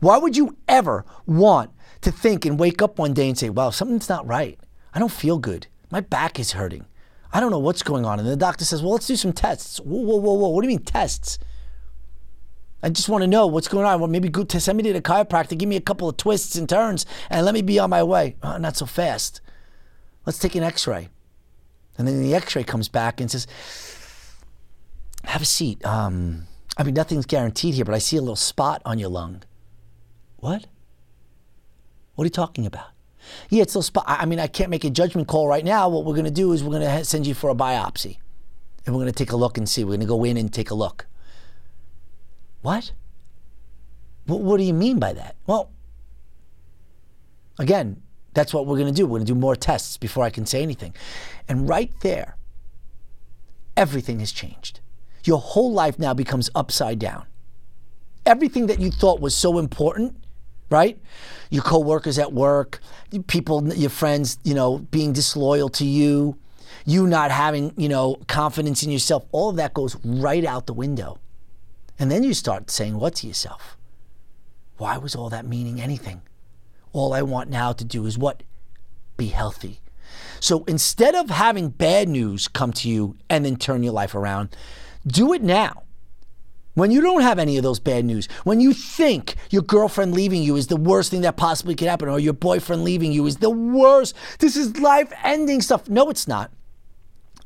Why 0.00 0.18
would 0.18 0.36
you 0.36 0.58
ever 0.68 1.06
want 1.24 1.70
to 2.02 2.12
think 2.12 2.44
and 2.44 2.60
wake 2.60 2.82
up 2.82 2.98
one 2.98 3.14
day 3.14 3.26
and 3.26 3.38
say, 3.38 3.48
well, 3.48 3.72
something's 3.72 4.10
not 4.10 4.26
right? 4.26 4.60
I 4.92 4.98
don't 4.98 5.10
feel 5.10 5.38
good. 5.38 5.66
My 5.90 6.00
back 6.00 6.38
is 6.38 6.52
hurting. 6.52 6.84
I 7.32 7.40
don't 7.40 7.50
know 7.50 7.58
what's 7.58 7.82
going 7.82 8.04
on. 8.04 8.18
And 8.18 8.28
the 8.28 8.36
doctor 8.36 8.66
says, 8.66 8.82
Well, 8.82 8.92
let's 8.92 9.06
do 9.06 9.16
some 9.16 9.32
tests. 9.32 9.80
Whoa, 9.80 10.00
whoa, 10.00 10.16
whoa, 10.16 10.34
whoa. 10.34 10.48
What 10.48 10.62
do 10.62 10.68
you 10.68 10.76
mean 10.76 10.84
tests? 10.84 11.38
I 12.86 12.88
just 12.88 13.08
want 13.08 13.22
to 13.22 13.26
know 13.26 13.48
what's 13.48 13.66
going 13.66 13.84
on. 13.84 13.98
Well, 13.98 14.08
maybe 14.08 14.30
to 14.30 14.60
send 14.60 14.76
me 14.76 14.84
to 14.84 14.92
the 14.92 15.02
chiropractor, 15.02 15.58
give 15.58 15.68
me 15.68 15.74
a 15.74 15.80
couple 15.80 16.08
of 16.08 16.16
twists 16.16 16.54
and 16.54 16.68
turns, 16.68 17.04
and 17.28 17.44
let 17.44 17.52
me 17.52 17.60
be 17.60 17.80
on 17.80 17.90
my 17.90 18.04
way. 18.04 18.36
Oh, 18.44 18.58
not 18.58 18.76
so 18.76 18.86
fast. 18.86 19.40
Let's 20.24 20.38
take 20.38 20.54
an 20.54 20.62
x 20.62 20.86
ray. 20.86 21.08
And 21.98 22.06
then 22.06 22.22
the 22.22 22.32
x 22.32 22.54
ray 22.54 22.62
comes 22.62 22.88
back 22.88 23.20
and 23.20 23.28
says, 23.28 23.48
Have 25.24 25.42
a 25.42 25.44
seat. 25.44 25.84
Um, 25.84 26.46
I 26.78 26.84
mean, 26.84 26.94
nothing's 26.94 27.26
guaranteed 27.26 27.74
here, 27.74 27.84
but 27.84 27.92
I 27.92 27.98
see 27.98 28.18
a 28.18 28.20
little 28.20 28.36
spot 28.36 28.82
on 28.84 29.00
your 29.00 29.08
lung. 29.08 29.42
What? 30.36 30.66
What 32.14 32.22
are 32.22 32.26
you 32.26 32.30
talking 32.30 32.66
about? 32.66 32.90
Yeah, 33.50 33.62
it's 33.62 33.74
a 33.74 33.78
little 33.78 33.82
spot. 33.82 34.04
I 34.06 34.26
mean, 34.26 34.38
I 34.38 34.46
can't 34.46 34.70
make 34.70 34.84
a 34.84 34.90
judgment 34.90 35.26
call 35.26 35.48
right 35.48 35.64
now. 35.64 35.88
What 35.88 36.04
we're 36.04 36.14
going 36.14 36.26
to 36.26 36.30
do 36.30 36.52
is 36.52 36.62
we're 36.62 36.78
going 36.78 36.98
to 36.98 37.04
send 37.04 37.26
you 37.26 37.34
for 37.34 37.50
a 37.50 37.54
biopsy. 37.56 38.18
And 38.84 38.94
we're 38.94 39.02
going 39.02 39.12
to 39.12 39.24
take 39.24 39.32
a 39.32 39.36
look 39.36 39.58
and 39.58 39.68
see. 39.68 39.82
We're 39.82 39.96
going 39.96 40.00
to 40.02 40.06
go 40.06 40.22
in 40.22 40.36
and 40.36 40.54
take 40.54 40.70
a 40.70 40.76
look. 40.76 41.05
What? 42.66 42.90
What, 44.26 44.40
what 44.40 44.56
do 44.56 44.64
you 44.64 44.74
mean 44.74 44.98
by 44.98 45.12
that? 45.12 45.36
Well, 45.46 45.70
again, 47.60 48.02
that's 48.34 48.52
what 48.52 48.66
we're 48.66 48.76
going 48.76 48.92
to 48.92 49.00
do. 49.00 49.06
We're 49.06 49.18
going 49.18 49.26
to 49.26 49.32
do 49.34 49.38
more 49.38 49.54
tests 49.54 49.96
before 49.96 50.24
I 50.24 50.30
can 50.30 50.46
say 50.46 50.64
anything. 50.64 50.92
And 51.46 51.68
right 51.68 51.92
there, 52.00 52.36
everything 53.76 54.18
has 54.18 54.32
changed. 54.32 54.80
Your 55.22 55.38
whole 55.38 55.72
life 55.72 56.00
now 56.00 56.12
becomes 56.12 56.50
upside 56.56 56.98
down. 56.98 57.26
Everything 58.26 58.66
that 58.66 58.80
you 58.80 58.90
thought 58.90 59.20
was 59.20 59.36
so 59.36 59.58
important, 59.58 60.16
right? 60.68 60.98
Your 61.50 61.62
coworkers 61.62 62.18
at 62.18 62.32
work, 62.32 62.80
people, 63.28 63.72
your 63.74 63.90
friends, 63.90 64.40
you 64.42 64.54
know, 64.54 64.78
being 64.78 65.12
disloyal 65.12 65.68
to 65.68 65.84
you, 65.84 66.36
you 66.84 67.06
not 67.06 67.30
having, 67.30 67.74
you 67.76 67.88
know, 67.88 68.16
confidence 68.26 68.82
in 68.82 68.90
yourself, 68.90 69.24
all 69.30 69.50
of 69.50 69.54
that 69.54 69.72
goes 69.72 69.96
right 70.04 70.44
out 70.44 70.66
the 70.66 70.74
window. 70.74 71.20
And 71.98 72.10
then 72.10 72.22
you 72.22 72.34
start 72.34 72.70
saying 72.70 72.98
what 72.98 73.16
to 73.16 73.26
yourself? 73.26 73.76
Why 74.78 74.98
was 74.98 75.14
all 75.14 75.30
that 75.30 75.46
meaning 75.46 75.80
anything? 75.80 76.22
All 76.92 77.14
I 77.14 77.22
want 77.22 77.50
now 77.50 77.72
to 77.72 77.84
do 77.84 78.06
is 78.06 78.18
what? 78.18 78.42
Be 79.16 79.28
healthy. 79.28 79.80
So 80.40 80.64
instead 80.64 81.14
of 81.14 81.30
having 81.30 81.70
bad 81.70 82.08
news 82.08 82.48
come 82.48 82.72
to 82.74 82.88
you 82.88 83.16
and 83.30 83.44
then 83.44 83.56
turn 83.56 83.82
your 83.82 83.92
life 83.92 84.14
around, 84.14 84.54
do 85.06 85.32
it 85.32 85.42
now. 85.42 85.82
When 86.74 86.90
you 86.90 87.00
don't 87.00 87.22
have 87.22 87.38
any 87.38 87.56
of 87.56 87.62
those 87.62 87.80
bad 87.80 88.04
news, 88.04 88.28
when 88.44 88.60
you 88.60 88.74
think 88.74 89.36
your 89.48 89.62
girlfriend 89.62 90.12
leaving 90.12 90.42
you 90.42 90.56
is 90.56 90.66
the 90.66 90.76
worst 90.76 91.10
thing 91.10 91.22
that 91.22 91.38
possibly 91.38 91.74
could 91.74 91.88
happen, 91.88 92.10
or 92.10 92.20
your 92.20 92.34
boyfriend 92.34 92.84
leaving 92.84 93.12
you 93.12 93.24
is 93.26 93.36
the 93.36 93.48
worst, 93.48 94.14
this 94.40 94.56
is 94.56 94.78
life 94.78 95.10
ending 95.24 95.62
stuff. 95.62 95.88
No, 95.88 96.10
it's 96.10 96.28
not. 96.28 96.50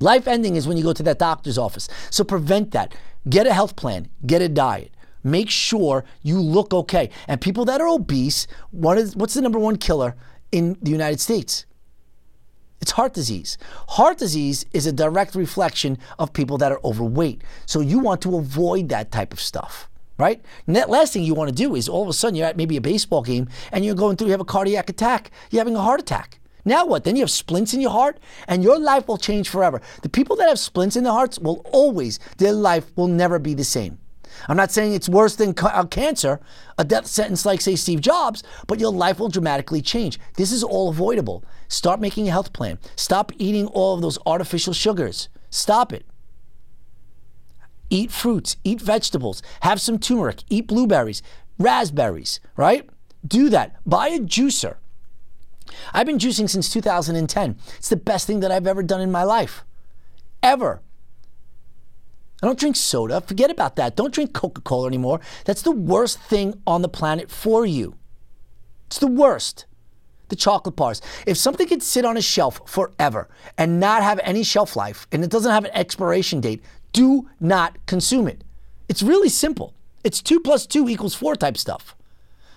Life 0.01 0.27
ending 0.27 0.57
is 0.57 0.67
when 0.67 0.77
you 0.77 0.83
go 0.83 0.93
to 0.93 1.03
that 1.05 1.21
doctor's 1.21 1.59
office. 1.59 1.89
So 2.11 2.25
prevent 2.25 2.73
that. 2.73 2.93
Get 3.29 3.47
a 3.47 3.53
health 3.53 3.77
plan, 3.77 4.09
get 4.27 4.43
a 4.43 4.49
diet. 4.49 4.93
Make 5.23 5.51
sure 5.51 6.05
you 6.23 6.41
look 6.41 6.73
okay. 6.73 7.11
And 7.29 7.41
people 7.41 7.65
that 7.67 7.81
are 7.81 7.89
obese, 7.89 8.47
what 8.71 8.97
is, 8.97 9.15
what's 9.15 9.35
the 9.35 9.43
number 9.43 9.59
one 9.59 9.77
killer 9.77 10.17
in 10.51 10.79
the 10.81 10.91
United 10.91 11.21
States? 11.21 11.67
It's 12.81 12.93
heart 12.93 13.13
disease. 13.13 13.59
Heart 13.89 14.17
disease 14.19 14.65
is 14.73 14.87
a 14.87 14.93
direct 14.93 15.35
reflection 15.35 15.99
of 16.19 16.33
people 16.33 16.57
that 16.59 16.73
are 16.73 16.81
overweight. 16.83 17.43
So 17.67 17.81
you 17.81 17.99
want 17.99 18.23
to 18.23 18.39
avoid 18.39 18.89
that 18.89 19.13
type 19.13 19.35
of 19.35 19.41
stuff, 19.41 19.91
right? 20.17 20.41
And 20.67 20.75
that 20.77 20.89
last 20.89 21.13
thing 21.13 21.23
you 21.23 21.35
want 21.35 21.51
to 21.51 21.55
do 21.55 21.75
is 21.75 21.91
all 21.91 22.03
of 22.03 22.09
a 22.09 22.15
sudden 22.15 22.37
you're 22.37 22.47
at 22.47 22.57
maybe 22.57 22.79
a 22.79 22.81
baseball 22.81 23.23
game 23.23 23.51
and 23.71 23.85
you're 23.85 23.95
going 23.95 24.17
through, 24.17 24.29
you 24.29 24.33
have 24.33 24.41
a 24.41 24.47
cardiac 24.47 24.89
attack, 24.89 25.31
you're 25.51 25.61
having 25.61 25.77
a 25.77 25.83
heart 25.83 26.01
attack. 26.01 26.40
Now 26.65 26.87
what? 26.87 27.05
Then 27.05 27.17
you 27.17 27.23
have 27.23 27.31
splints 27.31 27.75
in 27.75 27.81
your 27.81 27.91
heart 27.91 28.19
and 28.49 28.63
your 28.63 28.79
life 28.79 29.09
will 29.09 29.19
change 29.19 29.49
forever. 29.49 29.81
The 30.03 30.09
people 30.09 30.37
that 30.37 30.49
have 30.49 30.59
splints 30.59 30.97
in 30.97 31.05
their 31.05 31.13
hearts 31.13 31.39
will 31.39 31.65
always, 31.73 32.19
their 32.39 32.53
life 32.53 32.91
will 32.97 33.09
never 33.09 33.39
be 33.39 33.55
the 33.55 33.65
same. 33.65 33.99
I'm 34.49 34.57
not 34.57 34.71
saying 34.71 34.95
it's 34.95 35.09
worse 35.09 35.37
than 35.37 35.55
ca- 35.55 35.73
uh, 35.75 35.85
cancer, 35.87 36.41
a 36.79 36.85
death 36.85 37.07
sentence 37.07 37.45
like, 37.45 37.61
say, 37.61 37.77
Steve 37.77 38.01
Jobs, 38.01 38.43
but 38.67 38.81
your 38.81 38.93
life 38.93 39.19
will 39.19 39.29
dramatically 39.29 39.83
change. 39.83 40.19
This 40.37 40.53
is 40.53 40.63
all 40.63 40.89
avoidable. 40.89 41.45
Start 41.69 42.01
making 42.01 42.29
a 42.29 42.31
health 42.31 42.53
plan. 42.53 42.79
Stop 42.97 43.33
eating 43.39 43.67
all 43.67 43.95
of 43.95 44.03
those 44.03 44.19
artificial 44.27 44.73
sugars. 44.73 45.29
Stop 45.51 45.93
it. 45.93 46.05
Eat 47.91 48.13
fruits, 48.13 48.57
eat 48.63 48.81
vegetables, 48.81 49.43
have 49.63 49.81
some 49.81 49.99
turmeric, 49.99 50.45
eat 50.49 50.69
blueberries, 50.69 51.23
raspberries, 51.59 52.39
right? 52.57 52.89
Do 53.27 53.49
that. 53.51 53.77
Buy 53.85 54.09
a 54.09 54.21
juicer. 54.21 54.77
I've 55.93 56.07
been 56.07 56.19
juicing 56.19 56.49
since 56.49 56.71
2010. 56.71 57.57
It's 57.77 57.89
the 57.89 57.97
best 57.97 58.27
thing 58.27 58.41
that 58.41 58.51
I've 58.51 58.67
ever 58.67 58.83
done 58.83 59.01
in 59.01 59.11
my 59.11 59.23
life. 59.23 59.65
Ever. 60.43 60.83
I 62.43 62.47
don't 62.47 62.59
drink 62.59 62.77
soda. 62.77 63.21
Forget 63.21 63.51
about 63.51 63.77
that. 63.77 63.97
Don't 63.97 64.15
drink 64.15 64.33
Coca 64.33 64.63
Cola 64.63 64.87
anymore. 64.87 65.21
That's 65.45 65.63
the 65.63 65.71
worst 65.71 66.21
thing 66.21 66.61
on 66.67 66.83
the 66.83 66.89
planet 66.89 67.31
for 67.31 67.67
you. 67.67 67.97
It's 68.87 68.99
the 68.99 69.07
worst. 69.07 69.67
The 70.29 70.37
chocolate 70.37 70.77
bars. 70.77 71.03
If 71.27 71.37
something 71.37 71.67
could 71.67 71.83
sit 71.83 72.05
on 72.05 72.17
a 72.17 72.23
shelf 72.23 72.61
forever 72.67 73.29
and 73.59 73.81
not 73.81 74.03
have 74.03 74.21
any 74.23 74.43
shelf 74.43 74.77
life 74.77 75.07
and 75.13 75.23
it 75.23 75.31
doesn't 75.31 75.51
have 75.51 75.65
an 75.65 75.73
expiration 75.75 76.41
date, 76.41 76.63
do 76.93 77.29
not 77.41 77.77
consume 77.87 78.27
it. 78.27 78.43
It's 78.89 79.03
really 79.03 79.29
simple. 79.29 79.75
It's 80.03 80.23
two 80.23 80.41
plus 80.41 80.67
two 80.67 80.89
equals 80.89 81.15
four 81.15 81.37
type 81.37 81.59
stuff. 81.59 81.95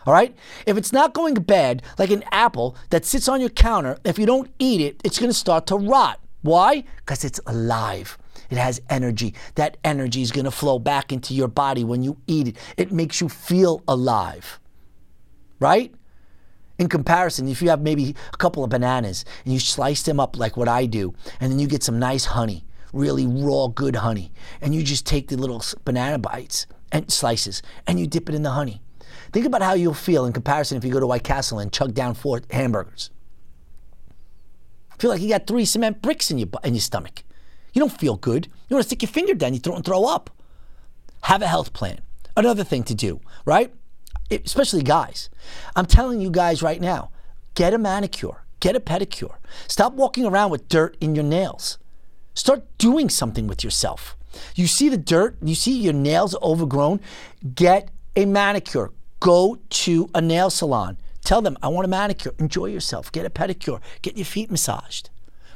All 0.06 0.14
right? 0.14 0.36
If 0.66 0.78
it's 0.78 0.92
not 0.92 1.14
going 1.14 1.36
bad, 1.36 1.82
like 1.98 2.12
an 2.12 2.24
apple 2.32 2.76
that 2.90 3.06
sits 3.06 3.28
on 3.28 3.40
your 3.40 3.50
counter, 3.50 3.98
if 4.04 4.20
you 4.20 4.26
don't 4.26 4.52
eat 4.60 4.82
it, 4.82 5.02
it's 5.04 5.20
going 5.20 5.30
to 5.30 5.38
start 5.38 5.68
to 5.68 5.78
rot. 5.78 6.20
Why? 6.42 6.84
Because 6.98 7.24
it's 7.24 7.40
alive. 7.48 8.18
It 8.50 8.58
has 8.58 8.82
energy. 8.90 9.34
That 9.56 9.78
energy 9.84 10.22
is 10.22 10.32
going 10.32 10.46
to 10.46 10.52
flow 10.52 10.78
back 10.78 11.12
into 11.12 11.34
your 11.34 11.48
body 11.48 11.84
when 11.84 12.04
you 12.04 12.18
eat 12.28 12.50
it. 12.50 12.58
It 12.78 12.92
makes 12.92 13.22
you 13.22 13.30
feel 13.30 13.82
alive. 13.88 14.60
Right? 15.60 15.94
In 16.78 16.90
comparison, 16.90 17.48
if 17.48 17.62
you 17.62 17.70
have 17.70 17.82
maybe 17.82 18.16
a 18.34 18.38
couple 18.38 18.64
of 18.64 18.70
bananas 18.70 19.24
and 19.46 19.54
you 19.54 19.60
slice 19.60 20.04
them 20.04 20.20
up 20.20 20.38
like 20.38 20.58
what 20.58 20.68
I 20.68 20.86
do, 20.86 21.14
and 21.40 21.52
then 21.52 21.60
you 21.60 21.68
get 21.68 21.84
some 21.84 21.98
nice 21.98 22.26
honey, 22.26 22.66
really 22.92 23.26
raw, 23.26 23.68
good 23.68 23.96
honey, 23.96 24.32
and 24.62 24.76
you 24.76 24.84
just 24.84 25.06
take 25.06 25.30
the 25.30 25.38
little 25.38 25.64
banana 25.86 26.20
bites 26.20 26.68
and 26.92 27.12
slices 27.12 27.62
and 27.88 28.00
you 28.00 28.06
dip 28.06 28.30
it 28.30 28.36
in 28.36 28.44
the 28.44 28.52
honey. 28.52 28.83
Think 29.34 29.46
about 29.48 29.64
how 29.64 29.74
you'll 29.74 29.94
feel 29.96 30.26
in 30.26 30.32
comparison 30.34 30.78
if 30.78 30.86
you 30.86 30.92
go 30.92 31.00
to 31.00 31.08
White 31.08 31.24
Castle 31.24 31.60
and 31.60 31.74
chug 31.74 31.94
down 31.94 32.14
four 32.14 32.42
hamburgers. 32.52 33.10
Feel 35.00 35.10
like 35.10 35.22
you 35.22 35.30
got 35.30 35.48
three 35.48 35.66
cement 35.66 36.02
bricks 36.02 36.30
in 36.32 36.38
your 36.38 36.48
in 36.64 36.76
your 36.76 36.82
stomach. 36.82 37.24
You 37.74 37.80
don't 37.80 37.92
feel 37.92 38.16
good. 38.16 38.48
You 38.70 38.76
want 38.76 38.84
to 38.84 38.88
stick 38.90 39.02
your 39.02 39.10
finger 39.10 39.34
down 39.34 39.54
your 39.54 39.60
throat 39.60 39.76
and 39.78 39.86
throw 39.86 40.06
up. 40.06 40.30
Have 41.24 41.42
a 41.42 41.48
health 41.48 41.74
plan. 41.74 42.00
Another 42.38 42.64
thing 42.64 42.84
to 42.84 42.96
do, 42.96 43.20
right? 43.46 43.74
It- 44.30 44.46
especially 44.46 44.84
guys. 44.84 45.30
I'm 45.76 45.88
telling 45.88 46.22
you 46.22 46.30
guys 46.30 46.62
right 46.62 46.80
now, 46.80 47.10
get 47.56 47.74
a 47.74 47.78
manicure, 47.78 48.44
get 48.60 48.76
a 48.76 48.80
pedicure. 48.80 49.36
Stop 49.68 49.94
walking 49.94 50.26
around 50.26 50.52
with 50.52 50.70
dirt 50.70 50.96
in 51.02 51.16
your 51.16 51.24
nails. 51.24 51.80
Start 52.36 52.66
doing 52.78 53.10
something 53.10 53.48
with 53.48 53.64
yourself. 53.64 54.16
You 54.56 54.68
see 54.68 54.90
the 54.90 54.98
dirt, 54.98 55.38
you 55.44 55.56
see 55.56 55.80
your 55.80 55.94
nails 55.94 56.36
overgrown, 56.42 57.00
get 57.56 57.90
a 58.16 58.26
manicure. 58.26 58.92
Go 59.24 59.58
to 59.70 60.10
a 60.14 60.20
nail 60.20 60.50
salon. 60.50 60.98
Tell 61.24 61.42
them, 61.42 61.58
I 61.64 61.70
want 61.70 61.86
a 61.86 61.88
manicure. 61.88 62.34
Enjoy 62.40 62.66
yourself. 62.66 63.10
Get 63.10 63.26
a 63.26 63.30
pedicure. 63.30 63.80
Get 64.02 64.18
your 64.18 64.26
feet 64.26 64.52
massaged. 64.52 65.12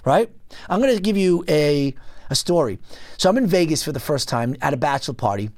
Right? 0.05 0.31
I'm 0.69 0.79
going 0.79 0.95
to 0.95 1.01
give 1.01 1.17
you 1.17 1.43
a, 1.49 1.93
a 2.29 2.35
story. 2.35 2.79
So 3.17 3.29
I'm 3.29 3.37
in 3.37 3.45
Vegas 3.45 3.83
for 3.83 3.91
the 3.91 3.99
first 3.99 4.29
time 4.29 4.55
at 4.61 4.73
a 4.73 4.77
bachelor 4.77 5.15
party. 5.15 5.49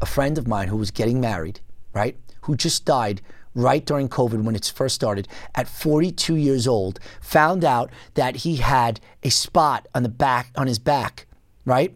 A 0.00 0.06
friend 0.06 0.38
of 0.38 0.46
mine 0.46 0.68
who 0.68 0.76
was 0.76 0.92
getting 0.92 1.20
married, 1.20 1.58
right? 1.92 2.16
Who 2.42 2.54
just 2.54 2.84
died 2.84 3.20
right 3.56 3.84
during 3.84 4.08
COVID 4.08 4.44
when 4.44 4.54
it 4.54 4.72
first 4.72 4.94
started 4.94 5.26
at 5.56 5.66
42 5.66 6.36
years 6.36 6.68
old, 6.68 7.00
found 7.20 7.64
out 7.64 7.90
that 8.14 8.36
he 8.36 8.56
had 8.56 9.00
a 9.24 9.30
spot 9.30 9.88
on 9.96 10.04
the 10.04 10.08
back 10.08 10.52
on 10.54 10.68
his 10.68 10.78
back, 10.78 11.26
right? 11.64 11.92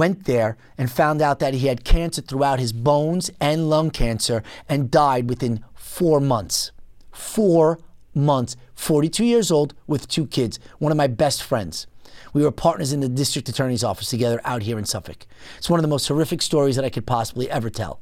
Went 0.00 0.24
there 0.24 0.56
and 0.78 0.90
found 0.90 1.20
out 1.20 1.40
that 1.40 1.52
he 1.52 1.66
had 1.66 1.84
cancer 1.84 2.22
throughout 2.22 2.58
his 2.58 2.72
bones 2.72 3.30
and 3.38 3.68
lung 3.68 3.90
cancer 3.90 4.42
and 4.66 4.90
died 4.90 5.28
within 5.28 5.62
4 5.74 6.22
months. 6.22 6.72
4 7.12 7.78
months. 8.14 8.56
42 8.74 9.26
years 9.26 9.50
old 9.50 9.74
with 9.86 10.08
two 10.08 10.26
kids. 10.26 10.58
One 10.78 10.90
of 10.90 10.96
my 10.96 11.06
best 11.06 11.42
friends. 11.42 11.86
We 12.32 12.42
were 12.42 12.50
partners 12.50 12.94
in 12.94 13.00
the 13.00 13.10
district 13.10 13.50
attorney's 13.50 13.84
office 13.84 14.08
together 14.08 14.40
out 14.42 14.62
here 14.62 14.78
in 14.78 14.86
Suffolk. 14.86 15.26
It's 15.58 15.68
one 15.68 15.78
of 15.78 15.82
the 15.82 15.94
most 15.94 16.08
horrific 16.08 16.40
stories 16.40 16.76
that 16.76 16.84
I 16.86 16.88
could 16.88 17.06
possibly 17.06 17.50
ever 17.50 17.68
tell. 17.68 18.00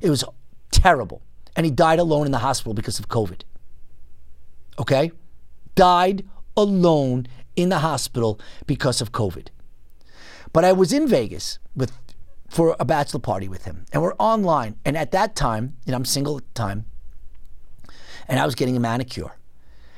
It 0.00 0.10
was 0.10 0.22
terrible. 0.70 1.20
And 1.56 1.66
he 1.66 1.72
died 1.72 1.98
alone 1.98 2.26
in 2.26 2.32
the 2.32 2.46
hospital 2.46 2.74
because 2.74 3.00
of 3.00 3.08
COVID. 3.08 3.42
Okay? 4.78 5.10
Died 5.74 6.24
alone 6.56 7.26
in 7.56 7.70
the 7.70 7.80
hospital 7.80 8.38
because 8.68 9.00
of 9.00 9.10
COVID. 9.10 9.48
But 10.54 10.64
I 10.64 10.72
was 10.72 10.94
in 10.94 11.06
Vegas 11.06 11.58
with 11.76 11.92
for 12.48 12.76
a 12.80 12.84
bachelor 12.86 13.20
party 13.20 13.48
with 13.48 13.66
him, 13.66 13.84
and 13.92 14.00
we're 14.02 14.14
online. 14.14 14.76
And 14.86 14.96
at 14.96 15.10
that 15.10 15.36
time, 15.36 15.76
and 15.86 15.94
I'm 15.94 16.06
single 16.06 16.38
at 16.38 16.44
the 16.46 16.54
time, 16.54 16.86
and 18.28 18.40
I 18.40 18.46
was 18.46 18.54
getting 18.54 18.76
a 18.76 18.80
manicure, 18.80 19.36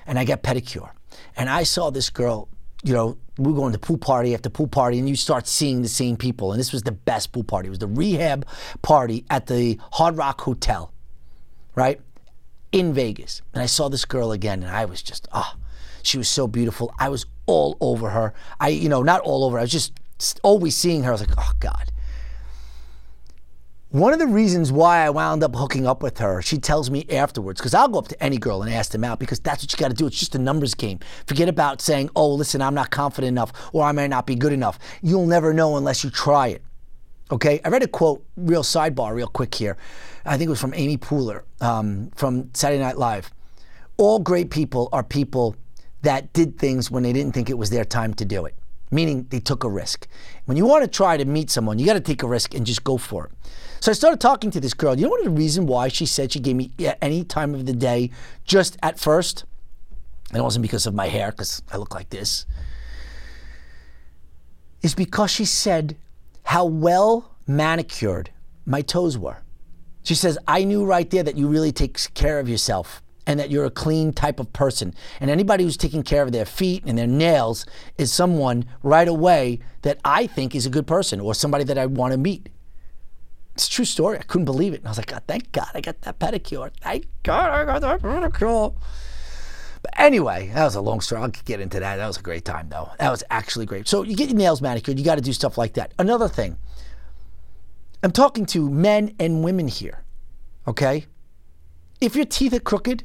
and 0.06 0.18
I 0.18 0.24
got 0.24 0.42
pedicure, 0.42 0.90
and 1.36 1.48
I 1.48 1.62
saw 1.62 1.90
this 1.90 2.10
girl 2.10 2.48
you 2.86 2.92
know, 2.92 3.18
we 3.38 3.52
were 3.52 3.58
going 3.58 3.72
to 3.72 3.78
pool 3.78 3.98
party 3.98 4.32
after 4.32 4.48
pool 4.48 4.68
party, 4.68 4.98
and 4.98 5.08
you 5.08 5.16
start 5.16 5.48
seeing 5.48 5.82
the 5.82 5.88
same 5.88 6.16
people. 6.16 6.52
And 6.52 6.60
this 6.60 6.72
was 6.72 6.82
the 6.82 6.92
best 6.92 7.32
pool 7.32 7.42
party. 7.42 7.66
It 7.66 7.70
was 7.70 7.80
the 7.80 7.88
rehab 7.88 8.46
party 8.82 9.24
at 9.28 9.46
the 9.46 9.78
Hard 9.92 10.16
Rock 10.16 10.40
Hotel, 10.42 10.92
right? 11.74 12.00
In 12.70 12.92
Vegas. 12.92 13.42
And 13.52 13.62
I 13.62 13.66
saw 13.66 13.88
this 13.88 14.04
girl 14.04 14.30
again, 14.30 14.62
and 14.62 14.74
I 14.74 14.84
was 14.84 15.02
just, 15.02 15.26
ah, 15.32 15.56
she 16.02 16.16
was 16.16 16.28
so 16.28 16.46
beautiful. 16.46 16.94
I 16.98 17.08
was 17.08 17.26
all 17.46 17.76
over 17.80 18.10
her. 18.10 18.34
I, 18.60 18.68
you 18.68 18.88
know, 18.88 19.02
not 19.02 19.20
all 19.22 19.44
over, 19.44 19.58
I 19.58 19.62
was 19.62 19.72
just 19.72 19.92
always 20.42 20.76
seeing 20.76 21.02
her. 21.02 21.10
I 21.10 21.12
was 21.12 21.20
like, 21.20 21.36
oh, 21.38 21.52
God. 21.60 21.92
One 23.90 24.12
of 24.12 24.18
the 24.18 24.26
reasons 24.26 24.72
why 24.72 24.98
I 24.98 25.10
wound 25.10 25.42
up 25.42 25.54
hooking 25.54 25.86
up 25.86 26.02
with 26.02 26.18
her, 26.18 26.42
she 26.42 26.58
tells 26.58 26.90
me 26.90 27.06
afterwards, 27.10 27.60
because 27.60 27.72
I'll 27.72 27.88
go 27.88 28.00
up 28.00 28.08
to 28.08 28.22
any 28.22 28.36
girl 28.36 28.62
and 28.62 28.72
ask 28.72 28.90
them 28.90 29.04
out 29.04 29.18
because 29.18 29.40
that's 29.40 29.62
what 29.62 29.72
you 29.72 29.78
got 29.78 29.88
to 29.88 29.94
do. 29.94 30.06
It's 30.06 30.18
just 30.18 30.34
a 30.34 30.38
numbers 30.38 30.74
game. 30.74 30.98
Forget 31.26 31.48
about 31.48 31.80
saying, 31.80 32.10
oh, 32.16 32.34
listen, 32.34 32.60
I'm 32.60 32.74
not 32.74 32.90
confident 32.90 33.28
enough 33.28 33.52
or 33.72 33.84
I 33.84 33.92
might 33.92 34.08
not 34.08 34.26
be 34.26 34.34
good 34.34 34.52
enough. 34.52 34.78
You'll 35.02 35.26
never 35.26 35.54
know 35.54 35.76
unless 35.76 36.02
you 36.02 36.10
try 36.10 36.48
it. 36.48 36.62
Okay? 37.30 37.60
I 37.64 37.68
read 37.68 37.84
a 37.84 37.88
quote, 37.88 38.24
real 38.36 38.62
sidebar, 38.62 39.14
real 39.14 39.28
quick 39.28 39.54
here. 39.54 39.76
I 40.24 40.36
think 40.36 40.48
it 40.48 40.50
was 40.50 40.60
from 40.60 40.74
Amy 40.74 40.98
Poehler 40.98 41.42
um, 41.60 42.10
from 42.16 42.50
Saturday 42.54 42.82
Night 42.82 42.98
Live. 42.98 43.30
All 43.96 44.18
great 44.18 44.50
people 44.50 44.88
are 44.92 45.02
people 45.02 45.56
that 46.02 46.32
did 46.32 46.58
things 46.58 46.90
when 46.90 47.02
they 47.02 47.12
didn't 47.12 47.32
think 47.32 47.48
it 47.48 47.56
was 47.56 47.70
their 47.70 47.84
time 47.84 48.14
to 48.14 48.24
do 48.24 48.44
it, 48.44 48.54
meaning 48.90 49.26
they 49.30 49.40
took 49.40 49.64
a 49.64 49.68
risk. 49.68 50.06
When 50.44 50.56
you 50.56 50.66
want 50.66 50.84
to 50.84 50.88
try 50.88 51.16
to 51.16 51.24
meet 51.24 51.50
someone, 51.50 51.78
you 51.78 51.86
got 51.86 51.94
to 51.94 52.00
take 52.00 52.22
a 52.22 52.26
risk 52.26 52.54
and 52.54 52.64
just 52.64 52.84
go 52.84 52.96
for 52.96 53.26
it. 53.26 53.32
So 53.80 53.90
I 53.90 53.94
started 53.94 54.20
talking 54.20 54.50
to 54.52 54.60
this 54.60 54.74
girl. 54.74 54.96
You 54.96 55.04
know 55.04 55.10
what 55.10 55.24
the 55.24 55.30
reason 55.30 55.66
why 55.66 55.88
she 55.88 56.06
said 56.06 56.32
she 56.32 56.40
gave 56.40 56.56
me 56.56 56.70
any 57.00 57.24
time 57.24 57.54
of 57.54 57.66
the 57.66 57.72
day 57.72 58.10
just 58.44 58.76
at 58.82 58.98
first? 58.98 59.44
And 60.30 60.38
it 60.38 60.42
wasn't 60.42 60.62
because 60.62 60.86
of 60.86 60.94
my 60.94 61.08
hair, 61.08 61.30
because 61.30 61.62
I 61.70 61.76
look 61.76 61.94
like 61.94 62.10
this. 62.10 62.46
Is 64.82 64.94
because 64.94 65.30
she 65.30 65.44
said 65.44 65.96
how 66.44 66.64
well 66.64 67.36
manicured 67.46 68.30
my 68.64 68.82
toes 68.82 69.18
were. 69.18 69.38
She 70.02 70.14
says, 70.14 70.38
I 70.46 70.64
knew 70.64 70.84
right 70.84 71.08
there 71.10 71.22
that 71.22 71.36
you 71.36 71.48
really 71.48 71.72
take 71.72 71.98
care 72.14 72.38
of 72.38 72.48
yourself 72.48 73.02
and 73.26 73.40
that 73.40 73.50
you're 73.50 73.64
a 73.64 73.70
clean 73.70 74.12
type 74.12 74.38
of 74.38 74.52
person. 74.52 74.94
And 75.20 75.30
anybody 75.30 75.64
who's 75.64 75.76
taking 75.76 76.02
care 76.02 76.22
of 76.22 76.32
their 76.32 76.44
feet 76.44 76.84
and 76.86 76.96
their 76.96 77.06
nails 77.06 77.66
is 77.98 78.12
someone 78.12 78.64
right 78.82 79.08
away 79.08 79.60
that 79.82 79.98
I 80.04 80.26
think 80.26 80.54
is 80.54 80.66
a 80.66 80.70
good 80.70 80.86
person 80.86 81.20
or 81.20 81.34
somebody 81.34 81.64
that 81.64 81.78
I 81.78 81.86
want 81.86 82.12
to 82.12 82.18
meet. 82.18 82.48
It's 83.54 83.66
a 83.66 83.70
true 83.70 83.84
story. 83.84 84.18
I 84.18 84.22
couldn't 84.22 84.44
believe 84.44 84.74
it. 84.74 84.80
And 84.80 84.86
I 84.86 84.90
was 84.90 84.98
like, 84.98 85.06
God, 85.06 85.22
thank 85.26 85.50
God 85.52 85.68
I 85.74 85.80
got 85.80 86.00
that 86.02 86.18
pedicure. 86.18 86.70
Thank 86.80 87.06
God 87.22 87.50
I 87.50 87.64
got 87.64 87.80
that 87.80 88.02
pedicure. 88.02 88.74
But 89.82 89.92
anyway, 89.98 90.50
that 90.52 90.64
was 90.64 90.74
a 90.74 90.80
long 90.80 91.00
story. 91.00 91.22
I'll 91.22 91.28
get 91.28 91.60
into 91.60 91.80
that. 91.80 91.96
That 91.96 92.06
was 92.06 92.18
a 92.18 92.22
great 92.22 92.44
time, 92.44 92.68
though. 92.68 92.90
That 92.98 93.10
was 93.10 93.24
actually 93.30 93.66
great. 93.66 93.88
So 93.88 94.02
you 94.02 94.14
get 94.14 94.28
your 94.28 94.36
nails 94.36 94.60
manicured. 94.60 94.98
You 94.98 95.04
got 95.04 95.14
to 95.14 95.20
do 95.20 95.32
stuff 95.32 95.56
like 95.56 95.74
that. 95.74 95.94
Another 95.98 96.28
thing, 96.28 96.58
I'm 98.02 98.10
talking 98.10 98.46
to 98.46 98.68
men 98.68 99.14
and 99.18 99.42
women 99.42 99.68
here, 99.68 100.02
okay? 100.68 101.06
If 102.00 102.14
your 102.14 102.26
teeth 102.26 102.52
are 102.52 102.60
crooked, 102.60 103.04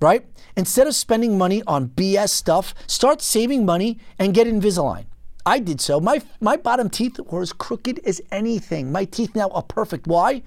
right? 0.00 0.24
Instead 0.56 0.86
of 0.86 0.94
spending 0.94 1.38
money 1.38 1.62
on 1.66 1.88
BS 1.88 2.30
stuff, 2.30 2.74
start 2.86 3.22
saving 3.22 3.64
money 3.64 3.98
and 4.18 4.34
get 4.34 4.46
Invisalign. 4.46 5.04
I 5.46 5.58
did 5.60 5.80
so. 5.80 5.98
My 5.98 6.20
my 6.40 6.56
bottom 6.56 6.90
teeth 6.90 7.18
were 7.20 7.40
as 7.40 7.52
crooked 7.52 8.00
as 8.04 8.20
anything. 8.30 8.92
My 8.92 9.04
teeth 9.04 9.34
now 9.34 9.48
are 9.50 9.62
perfect. 9.62 10.06
Why? 10.06 10.42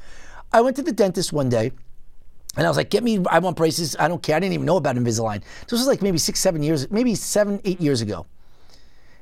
I 0.54 0.62
went 0.62 0.76
to 0.76 0.84
the 0.84 0.92
dentist 0.92 1.34
one 1.34 1.50
day. 1.50 1.72
And 2.58 2.68
I 2.68 2.70
was 2.70 2.76
like, 2.76 2.90
get 2.90 3.04
me, 3.04 3.24
I 3.30 3.40
want 3.40 3.56
braces. 3.56 3.96
I 3.98 4.10
don't 4.10 4.22
care. 4.22 4.36
I 4.36 4.40
didn't 4.40 4.54
even 4.54 4.66
know 4.66 4.76
about 4.76 4.98
Invisalign. 4.98 5.42
This 5.62 5.72
was 5.72 5.88
like 5.88 6.02
maybe 6.02 6.18
six, 6.18 6.40
seven 6.40 6.62
years, 6.62 6.92
maybe 6.92 7.16
seven, 7.16 7.62
eight 7.64 7.80
years 7.80 8.02
ago. 8.02 8.26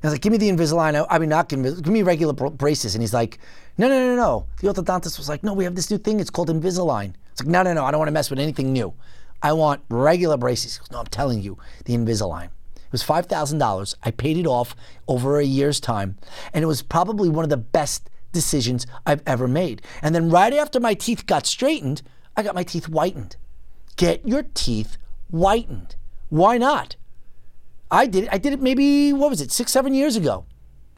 And 0.01 0.05
I 0.05 0.07
was 0.07 0.13
like, 0.15 0.21
give 0.21 0.31
me 0.31 0.39
the 0.39 0.49
Invisalign. 0.49 0.95
I, 0.95 1.15
I 1.15 1.19
mean, 1.19 1.29
not 1.29 1.47
give 1.47 1.59
me, 1.59 1.69
give 1.69 1.93
me 1.93 2.01
regular 2.01 2.33
braces. 2.33 2.95
And 2.95 3.03
he's 3.03 3.13
like, 3.13 3.37
no, 3.77 3.87
no, 3.87 3.99
no, 4.07 4.15
no. 4.15 4.47
The 4.61 4.73
orthodontist 4.73 5.19
was 5.19 5.29
like, 5.29 5.43
no, 5.43 5.53
we 5.53 5.63
have 5.63 5.75
this 5.75 5.91
new 5.91 5.99
thing. 5.99 6.19
It's 6.19 6.31
called 6.31 6.49
Invisalign. 6.49 7.13
It's 7.31 7.41
like, 7.41 7.49
no, 7.49 7.61
no, 7.61 7.73
no. 7.73 7.85
I 7.85 7.91
don't 7.91 7.99
want 7.99 8.07
to 8.07 8.13
mess 8.13 8.31
with 8.31 8.39
anything 8.39 8.73
new. 8.73 8.93
I 9.41 9.53
want 9.53 9.81
regular 9.89 10.37
braces. 10.37 10.77
Goes, 10.77 10.91
no, 10.91 10.99
I'm 10.99 11.07
telling 11.07 11.41
you, 11.41 11.57
the 11.85 11.93
Invisalign. 11.93 12.49
It 12.75 12.91
was 12.91 13.03
$5,000. 13.03 13.95
I 14.03 14.11
paid 14.11 14.37
it 14.37 14.47
off 14.47 14.75
over 15.07 15.39
a 15.39 15.43
year's 15.43 15.79
time. 15.79 16.17
And 16.53 16.63
it 16.63 16.67
was 16.67 16.81
probably 16.81 17.29
one 17.29 17.43
of 17.43 17.49
the 17.49 17.57
best 17.57 18.09
decisions 18.31 18.87
I've 19.05 19.21
ever 19.25 19.47
made. 19.47 19.81
And 20.01 20.13
then 20.15 20.29
right 20.29 20.53
after 20.53 20.79
my 20.79 20.93
teeth 20.93 21.25
got 21.25 21.45
straightened, 21.45 22.01
I 22.35 22.43
got 22.43 22.55
my 22.55 22.63
teeth 22.63 22.85
whitened. 22.85 23.35
Get 23.95 24.27
your 24.27 24.43
teeth 24.53 24.97
whitened. 25.29 25.95
Why 26.29 26.57
not? 26.57 26.95
I 27.91 28.05
did 28.05 28.25
it. 28.25 28.29
I 28.31 28.37
did 28.37 28.53
it 28.53 28.61
maybe, 28.61 29.13
what 29.13 29.29
was 29.29 29.41
it, 29.41 29.51
six, 29.51 29.71
seven 29.71 29.93
years 29.93 30.15
ago. 30.15 30.45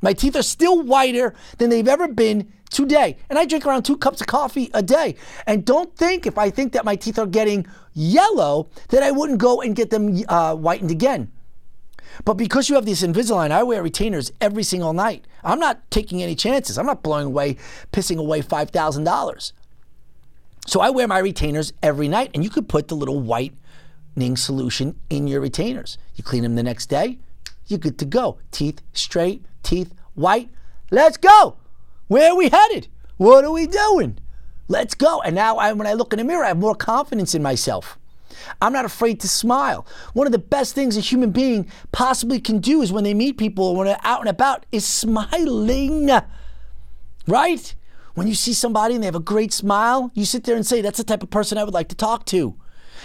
My 0.01 0.13
teeth 0.13 0.35
are 0.35 0.43
still 0.43 0.81
whiter 0.81 1.33
than 1.57 1.69
they've 1.69 1.87
ever 1.87 2.07
been 2.07 2.51
today. 2.69 3.17
And 3.29 3.37
I 3.37 3.45
drink 3.45 3.65
around 3.65 3.83
two 3.83 3.97
cups 3.97 4.21
of 4.21 4.27
coffee 4.27 4.69
a 4.73 4.81
day. 4.81 5.15
And 5.45 5.65
don't 5.65 5.95
think 5.95 6.25
if 6.25 6.37
I 6.37 6.49
think 6.49 6.73
that 6.73 6.85
my 6.85 6.95
teeth 6.95 7.19
are 7.19 7.27
getting 7.27 7.67
yellow 7.93 8.69
that 8.89 9.03
I 9.03 9.11
wouldn't 9.11 9.39
go 9.39 9.61
and 9.61 9.75
get 9.75 9.89
them 9.89 10.23
uh, 10.27 10.55
whitened 10.55 10.91
again. 10.91 11.31
But 12.25 12.33
because 12.35 12.69
you 12.69 12.75
have 12.75 12.85
this 12.85 13.03
Invisalign, 13.03 13.51
I 13.51 13.63
wear 13.63 13.81
retainers 13.81 14.31
every 14.41 14.63
single 14.63 14.93
night. 14.93 15.25
I'm 15.43 15.59
not 15.59 15.89
taking 15.91 16.21
any 16.21 16.35
chances. 16.35 16.77
I'm 16.77 16.85
not 16.85 17.03
blowing 17.03 17.27
away, 17.27 17.57
pissing 17.91 18.17
away 18.17 18.41
$5,000. 18.41 19.51
So 20.67 20.81
I 20.81 20.89
wear 20.89 21.07
my 21.07 21.19
retainers 21.19 21.73
every 21.81 22.07
night, 22.07 22.31
and 22.33 22.43
you 22.43 22.49
could 22.49 22.69
put 22.69 22.87
the 22.87 22.95
little 22.95 23.19
whitening 23.19 24.37
solution 24.37 24.99
in 25.09 25.27
your 25.27 25.41
retainers. 25.41 25.97
You 26.15 26.23
clean 26.23 26.43
them 26.43 26.55
the 26.55 26.63
next 26.63 26.87
day, 26.87 27.17
you're 27.67 27.79
good 27.79 27.97
to 27.99 28.05
go. 28.05 28.37
Teeth 28.51 28.81
straight, 28.93 29.43
teeth 29.63 29.93
white. 30.13 30.49
Let's 30.91 31.17
go. 31.17 31.57
Where 32.07 32.31
are 32.31 32.35
we 32.35 32.49
headed? 32.49 32.87
What 33.17 33.45
are 33.45 33.51
we 33.51 33.67
doing? 33.67 34.19
Let's 34.67 34.93
go. 34.93 35.21
And 35.21 35.35
now 35.35 35.57
I, 35.57 35.73
when 35.73 35.87
I 35.87 35.93
look 35.93 36.13
in 36.13 36.19
the 36.19 36.25
mirror, 36.25 36.43
I 36.43 36.49
have 36.49 36.57
more 36.57 36.75
confidence 36.75 37.35
in 37.35 37.43
myself. 37.43 37.97
I'm 38.61 38.73
not 38.73 38.85
afraid 38.85 39.19
to 39.21 39.27
smile. 39.27 39.85
One 40.13 40.27
of 40.27 40.31
the 40.31 40.39
best 40.39 40.73
things 40.73 40.97
a 40.97 41.01
human 41.01 41.31
being 41.31 41.69
possibly 41.91 42.39
can 42.39 42.59
do 42.59 42.81
is 42.81 42.91
when 42.91 43.03
they 43.03 43.13
meet 43.13 43.37
people 43.37 43.65
or 43.65 43.75
when 43.75 43.87
they're 43.87 43.97
out 44.03 44.21
and 44.21 44.29
about 44.29 44.65
is 44.71 44.85
smiling. 44.85 46.09
Right? 47.27 47.75
When 48.13 48.27
you 48.27 48.35
see 48.35 48.53
somebody 48.53 48.95
and 48.95 49.03
they 49.03 49.07
have 49.07 49.15
a 49.15 49.19
great 49.19 49.53
smile, 49.53 50.11
you 50.13 50.25
sit 50.25 50.43
there 50.43 50.55
and 50.55 50.65
say, 50.65 50.81
that's 50.81 50.97
the 50.97 51.03
type 51.03 51.23
of 51.23 51.29
person 51.29 51.57
I 51.57 51.63
would 51.63 51.73
like 51.73 51.89
to 51.89 51.95
talk 51.95 52.25
to. 52.27 52.55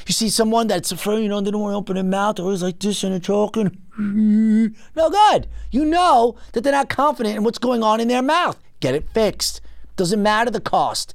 You 0.06 0.12
see 0.12 0.28
someone 0.28 0.66
that's 0.66 0.92
afraid, 0.92 1.22
you 1.22 1.28
know, 1.28 1.40
they 1.40 1.50
don't 1.50 1.60
want 1.60 1.72
to 1.72 1.76
open 1.76 1.94
their 1.94 2.04
mouth, 2.04 2.40
always 2.40 2.62
like 2.62 2.78
this 2.78 3.02
and 3.04 3.12
they're 3.12 3.20
talking. 3.20 3.76
No 3.98 5.10
good. 5.10 5.48
You 5.70 5.84
know 5.84 6.36
that 6.52 6.62
they're 6.62 6.72
not 6.72 6.88
confident 6.88 7.36
in 7.36 7.44
what's 7.44 7.58
going 7.58 7.82
on 7.82 8.00
in 8.00 8.08
their 8.08 8.22
mouth. 8.22 8.58
Get 8.80 8.94
it 8.94 9.08
fixed. 9.10 9.60
Doesn't 9.96 10.22
matter 10.22 10.50
the 10.50 10.60
cost. 10.60 11.14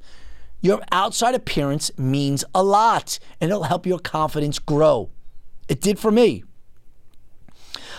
Your 0.60 0.80
outside 0.92 1.34
appearance 1.34 1.90
means 1.98 2.44
a 2.54 2.62
lot 2.62 3.18
and 3.40 3.50
it'll 3.50 3.64
help 3.64 3.86
your 3.86 3.98
confidence 3.98 4.58
grow. 4.58 5.10
It 5.68 5.80
did 5.80 5.98
for 5.98 6.10
me. 6.10 6.44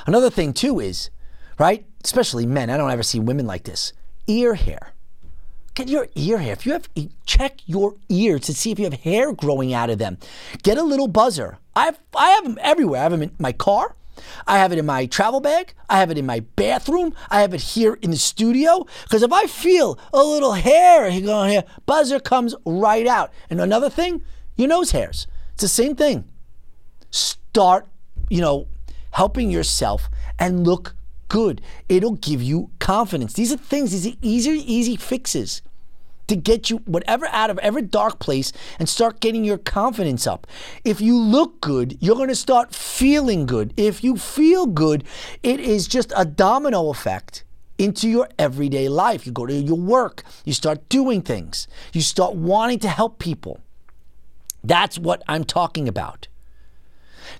Another 0.05 0.29
thing, 0.29 0.53
too, 0.53 0.79
is, 0.79 1.09
right? 1.57 1.85
Especially 2.03 2.45
men, 2.45 2.69
I 2.69 2.77
don't 2.77 2.91
ever 2.91 3.03
see 3.03 3.19
women 3.19 3.47
like 3.47 3.63
this. 3.63 3.93
Ear 4.27 4.55
hair. 4.55 4.93
Get 5.75 5.89
your 5.89 6.07
ear 6.15 6.37
hair. 6.37 6.53
If 6.53 6.65
you 6.65 6.73
have, 6.73 6.87
check 7.25 7.61
your 7.65 7.95
ears 8.09 8.41
to 8.41 8.53
see 8.53 8.71
if 8.71 8.79
you 8.79 8.85
have 8.85 8.93
hair 8.93 9.33
growing 9.33 9.73
out 9.73 9.89
of 9.89 9.97
them. 9.97 10.17
Get 10.61 10.77
a 10.77 10.83
little 10.83 11.07
buzzer. 11.07 11.57
I've, 11.75 11.97
I 12.15 12.29
have 12.31 12.43
them 12.43 12.59
everywhere. 12.61 12.99
I 12.99 13.03
have 13.03 13.11
them 13.11 13.23
in 13.23 13.31
my 13.39 13.53
car. 13.53 13.95
I 14.47 14.57
have 14.57 14.71
it 14.71 14.79
in 14.79 14.85
my 14.85 15.05
travel 15.05 15.39
bag. 15.39 15.73
I 15.89 15.99
have 15.99 16.11
it 16.11 16.17
in 16.17 16.25
my 16.25 16.41
bathroom. 16.55 17.13
I 17.29 17.41
have 17.41 17.53
it 17.53 17.61
here 17.61 17.97
in 18.01 18.11
the 18.11 18.17
studio. 18.17 18.85
Because 19.03 19.23
if 19.23 19.31
I 19.31 19.45
feel 19.45 19.99
a 20.13 20.23
little 20.23 20.53
hair 20.53 21.09
going 21.21 21.51
here, 21.51 21.63
buzzer 21.85 22.19
comes 22.19 22.55
right 22.65 23.07
out. 23.07 23.31
And 23.49 23.59
another 23.59 23.89
thing, 23.89 24.23
your 24.55 24.67
nose 24.67 24.91
hairs. 24.91 25.27
It's 25.53 25.61
the 25.61 25.67
same 25.67 25.95
thing. 25.95 26.25
Start, 27.11 27.87
you 28.29 28.41
know, 28.41 28.67
helping 29.11 29.51
yourself 29.51 30.09
and 30.39 30.65
look 30.65 30.95
good. 31.27 31.61
It'll 31.89 32.15
give 32.15 32.41
you 32.41 32.71
confidence. 32.79 33.33
These 33.33 33.51
are 33.51 33.57
things, 33.57 33.91
these 33.91 34.07
are 34.07 34.17
easy, 34.21 34.73
easy 34.73 34.95
fixes 34.95 35.61
to 36.33 36.41
get 36.41 36.69
you 36.69 36.77
whatever 36.85 37.27
out 37.27 37.49
of 37.49 37.59
every 37.59 37.83
dark 37.83 38.19
place 38.19 38.51
and 38.79 38.89
start 38.89 39.19
getting 39.19 39.43
your 39.43 39.57
confidence 39.57 40.25
up. 40.25 40.47
If 40.83 40.99
you 40.99 41.17
look 41.17 41.61
good, 41.61 41.97
you're 42.01 42.15
going 42.15 42.29
to 42.29 42.35
start 42.35 42.73
feeling 42.73 43.45
good. 43.45 43.73
If 43.77 44.03
you 44.03 44.17
feel 44.17 44.65
good, 44.65 45.03
it 45.43 45.59
is 45.59 45.87
just 45.87 46.11
a 46.15 46.25
domino 46.25 46.89
effect 46.89 47.43
into 47.77 48.09
your 48.09 48.27
everyday 48.39 48.89
life. 48.89 49.25
You 49.25 49.31
go 49.31 49.45
to 49.45 49.53
your 49.53 49.77
work, 49.77 50.23
you 50.45 50.53
start 50.53 50.89
doing 50.89 51.21
things, 51.21 51.67
you 51.93 52.01
start 52.01 52.35
wanting 52.35 52.79
to 52.79 52.87
help 52.87 53.19
people. 53.19 53.59
That's 54.63 54.97
what 54.97 55.21
I'm 55.27 55.43
talking 55.43 55.87
about. 55.87 56.27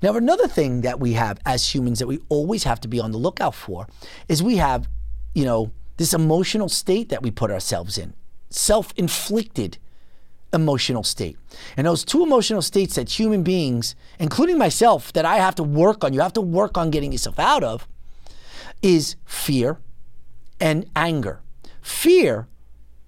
Now, 0.02 0.16
another 0.16 0.48
thing 0.48 0.82
that 0.82 1.00
we 1.00 1.14
have 1.14 1.40
as 1.46 1.74
humans 1.74 2.00
that 2.00 2.08
we 2.08 2.20
always 2.30 2.64
have 2.64 2.80
to 2.82 2.88
be 2.88 3.00
on 3.00 3.12
the 3.12 3.18
lookout 3.18 3.56
for 3.56 3.88
is 4.28 4.44
we 4.44 4.58
have, 4.58 4.88
you 5.34 5.46
know, 5.46 5.72
this 5.98 6.14
emotional 6.14 6.70
state 6.70 7.10
that 7.10 7.22
we 7.22 7.32
put 7.32 7.52
ourselves 7.52 7.98
in 7.98 8.14
self 8.56 8.94
inflicted 8.96 9.78
emotional 10.54 11.04
state. 11.04 11.38
And 11.76 11.88
those 11.88 12.06
two 12.06 12.24
emotional 12.24 12.62
states 12.62 12.96
that 12.96 13.10
human 13.20 13.44
beings, 13.44 13.96
including 14.20 14.58
myself, 14.58 15.12
that 15.14 15.26
I 15.26 15.38
have 15.38 15.56
to 15.56 15.64
work 15.64 16.04
on, 16.04 16.14
you 16.14 16.22
have 16.22 16.34
to 16.34 16.42
work 16.42 16.78
on 16.78 16.92
getting 16.92 17.12
yourself 17.12 17.40
out 17.40 17.64
of, 17.64 17.88
is 18.82 19.16
fear 19.26 19.80
and 20.60 20.86
anger. 20.96 21.42
Fear, 21.82 22.48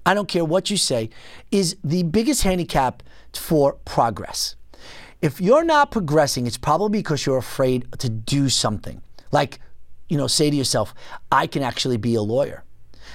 I 0.05 0.13
don't 0.13 0.27
care 0.27 0.43
what 0.43 0.69
you 0.69 0.77
say, 0.77 1.09
is 1.51 1.77
the 1.83 2.03
biggest 2.03 2.43
handicap 2.43 3.03
for 3.33 3.73
progress. 3.85 4.55
If 5.21 5.39
you're 5.39 5.63
not 5.63 5.91
progressing, 5.91 6.45
it's 6.47 6.57
probably 6.57 6.99
because 6.99 7.25
you're 7.25 7.37
afraid 7.37 7.87
to 7.99 8.09
do 8.09 8.49
something. 8.49 9.01
Like, 9.31 9.59
you 10.09 10.17
know, 10.17 10.27
say 10.27 10.49
to 10.49 10.55
yourself, 10.55 10.93
I 11.31 11.47
can 11.47 11.63
actually 11.63 11.97
be 11.97 12.15
a 12.15 12.21
lawyer. 12.21 12.63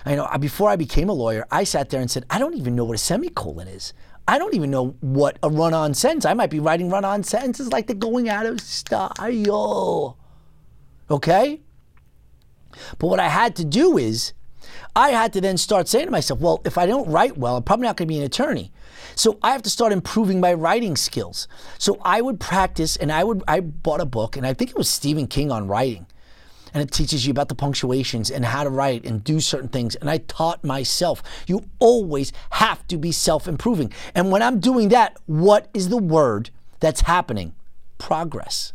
I 0.04 0.14
know 0.14 0.28
before 0.38 0.70
I 0.70 0.76
became 0.76 1.08
a 1.08 1.12
lawyer, 1.12 1.46
I 1.50 1.64
sat 1.64 1.90
there 1.90 2.00
and 2.00 2.10
said, 2.10 2.24
I 2.30 2.38
don't 2.38 2.54
even 2.54 2.74
know 2.74 2.84
what 2.84 2.94
a 2.94 2.98
semicolon 2.98 3.68
is. 3.68 3.92
I 4.28 4.38
don't 4.38 4.54
even 4.54 4.70
know 4.70 4.96
what 5.00 5.38
a 5.42 5.50
run 5.50 5.74
on 5.74 5.94
sentence. 5.94 6.24
I 6.24 6.34
might 6.34 6.50
be 6.50 6.60
writing 6.60 6.88
run 6.88 7.04
on 7.04 7.22
sentences 7.24 7.72
like 7.72 7.86
they're 7.86 7.96
going 7.96 8.28
out 8.28 8.46
of 8.46 8.60
style. 8.60 10.16
Okay? 11.10 11.60
But 12.98 13.08
what 13.08 13.20
I 13.20 13.28
had 13.28 13.56
to 13.56 13.64
do 13.64 13.98
is, 13.98 14.32
I 14.94 15.10
had 15.10 15.32
to 15.34 15.40
then 15.40 15.56
start 15.56 15.88
saying 15.88 16.06
to 16.06 16.10
myself, 16.10 16.40
well, 16.40 16.60
if 16.64 16.78
I 16.78 16.86
don't 16.86 17.08
write 17.10 17.36
well, 17.36 17.56
I'm 17.56 17.62
probably 17.62 17.86
not 17.86 17.96
going 17.96 18.08
to 18.08 18.12
be 18.12 18.18
an 18.18 18.24
attorney. 18.24 18.72
So 19.14 19.38
I 19.42 19.52
have 19.52 19.62
to 19.62 19.70
start 19.70 19.92
improving 19.92 20.40
my 20.40 20.54
writing 20.54 20.96
skills. 20.96 21.48
So 21.78 21.98
I 22.02 22.20
would 22.20 22.40
practice 22.40 22.96
and 22.96 23.10
I 23.10 23.24
would 23.24 23.42
I 23.48 23.60
bought 23.60 24.00
a 24.00 24.06
book 24.06 24.36
and 24.36 24.46
I 24.46 24.54
think 24.54 24.70
it 24.70 24.76
was 24.76 24.88
Stephen 24.88 25.26
King 25.26 25.50
on 25.50 25.66
writing. 25.66 26.06
And 26.72 26.82
it 26.82 26.92
teaches 26.92 27.26
you 27.26 27.30
about 27.30 27.48
the 27.48 27.54
punctuations 27.54 28.30
and 28.30 28.44
how 28.44 28.64
to 28.64 28.70
write 28.70 29.04
and 29.04 29.22
do 29.24 29.40
certain 29.40 29.68
things. 29.68 29.94
And 29.96 30.08
I 30.08 30.18
taught 30.18 30.64
myself. 30.64 31.22
You 31.46 31.64
always 31.78 32.32
have 32.50 32.86
to 32.88 32.96
be 32.96 33.12
self-improving. 33.12 33.92
And 34.14 34.30
when 34.30 34.42
I'm 34.42 34.60
doing 34.60 34.88
that, 34.90 35.16
what 35.26 35.68
is 35.74 35.88
the 35.88 35.96
word 35.96 36.50
that's 36.80 37.02
happening? 37.02 37.54
Progress. 37.98 38.72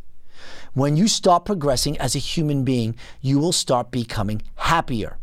When 0.74 0.98
you 0.98 1.08
start 1.08 1.46
progressing 1.46 1.98
as 2.00 2.16
a 2.16 2.20
human 2.20 2.64
being, 2.64 2.96
you 3.22 3.40
will 3.40 3.54
start 3.54 3.92
becoming 3.92 4.42
happier 4.56 5.18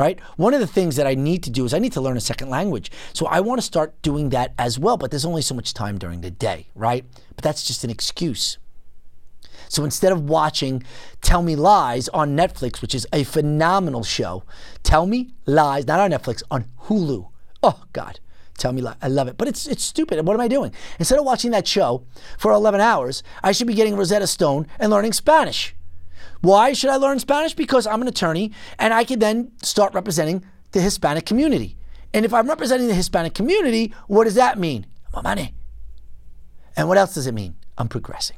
right? 0.00 0.18
One 0.36 0.54
of 0.54 0.60
the 0.60 0.66
things 0.66 0.96
that 0.96 1.06
I 1.06 1.14
need 1.14 1.42
to 1.42 1.50
do 1.50 1.66
is 1.66 1.74
I 1.74 1.78
need 1.78 1.92
to 1.92 2.00
learn 2.00 2.16
a 2.16 2.22
second 2.22 2.48
language. 2.48 2.90
So 3.12 3.26
I 3.26 3.40
want 3.40 3.58
to 3.58 3.62
start 3.62 4.00
doing 4.00 4.30
that 4.30 4.54
as 4.58 4.78
well, 4.78 4.96
but 4.96 5.10
there's 5.10 5.26
only 5.26 5.42
so 5.42 5.54
much 5.54 5.74
time 5.74 5.98
during 5.98 6.22
the 6.22 6.30
day, 6.30 6.68
right? 6.74 7.04
But 7.36 7.44
that's 7.44 7.66
just 7.66 7.84
an 7.84 7.90
excuse. 7.90 8.56
So 9.70 9.84
instead 9.84 10.12
of 10.12 10.28
watching 10.28 10.82
Tell 11.22 11.42
Me 11.42 11.56
Lies 11.56 12.08
on 12.10 12.36
Netflix, 12.36 12.82
which 12.82 12.94
is 12.94 13.06
a 13.12 13.24
phenomenal 13.24 14.02
show, 14.02 14.42
Tell 14.82 15.06
Me 15.06 15.32
Lies, 15.46 15.86
not 15.86 16.00
on 16.00 16.10
Netflix, 16.10 16.42
on 16.50 16.66
Hulu. 16.84 17.28
Oh, 17.62 17.84
God. 17.92 18.20
Tell 18.58 18.72
me, 18.72 18.82
lies. 18.82 18.96
I 19.00 19.08
love 19.08 19.26
it, 19.26 19.38
but 19.38 19.48
it's 19.48 19.66
it's 19.66 19.82
stupid. 19.82 20.24
What 20.26 20.34
am 20.34 20.40
I 20.40 20.48
doing? 20.48 20.72
Instead 20.98 21.18
of 21.18 21.24
watching 21.24 21.50
that 21.52 21.66
show 21.66 22.04
for 22.36 22.52
11 22.52 22.78
hours, 22.78 23.22
I 23.42 23.52
should 23.52 23.66
be 23.66 23.72
getting 23.72 23.96
Rosetta 23.96 24.26
Stone 24.26 24.66
and 24.78 24.90
learning 24.90 25.14
Spanish. 25.14 25.74
Why 26.42 26.74
should 26.74 26.90
I 26.90 26.96
learn 26.96 27.18
Spanish? 27.20 27.54
Because 27.54 27.86
I'm 27.86 28.02
an 28.02 28.08
attorney 28.08 28.52
and 28.78 28.92
I 28.92 29.04
can 29.04 29.18
then 29.18 29.52
start 29.62 29.94
representing 29.94 30.44
the 30.72 30.82
Hispanic 30.82 31.24
community. 31.24 31.78
And 32.12 32.26
if 32.26 32.34
I'm 32.34 32.48
representing 32.48 32.88
the 32.88 32.94
Hispanic 32.94 33.32
community, 33.32 33.94
what 34.08 34.24
does 34.24 34.34
that 34.34 34.58
mean? 34.58 34.84
money. 35.24 35.54
And 36.76 36.88
what 36.88 36.98
else 36.98 37.14
does 37.14 37.26
it 37.26 37.32
mean? 37.32 37.56
I'm 37.76 37.88
progressing, 37.88 38.36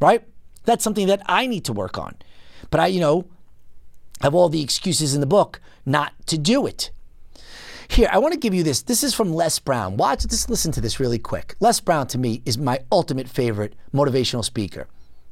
right? 0.00 0.24
That's 0.64 0.84
something 0.84 1.06
that 1.06 1.22
I 1.26 1.46
need 1.46 1.64
to 1.66 1.72
work 1.72 1.98
on. 1.98 2.14
But 2.70 2.80
I, 2.80 2.86
you 2.86 3.00
know, 3.00 3.26
have 4.20 4.34
all 4.34 4.48
the 4.48 4.62
excuses 4.62 5.14
in 5.14 5.20
the 5.20 5.26
book 5.26 5.60
not 5.84 6.12
to 6.26 6.38
do 6.38 6.66
it. 6.66 6.90
Here, 7.88 8.08
I 8.10 8.18
want 8.18 8.32
to 8.32 8.40
give 8.40 8.54
you 8.54 8.62
this. 8.62 8.82
This 8.82 9.02
is 9.02 9.12
from 9.12 9.34
Les 9.34 9.58
Brown. 9.58 9.98
Watch, 9.98 10.26
just 10.26 10.48
listen 10.48 10.72
to 10.72 10.80
this 10.80 10.98
really 10.98 11.18
quick. 11.18 11.56
Les 11.60 11.78
Brown, 11.78 12.06
to 12.06 12.18
me, 12.18 12.40
is 12.46 12.56
my 12.56 12.80
ultimate 12.90 13.28
favorite 13.28 13.74
motivational 13.92 14.44
speaker. 14.44 14.86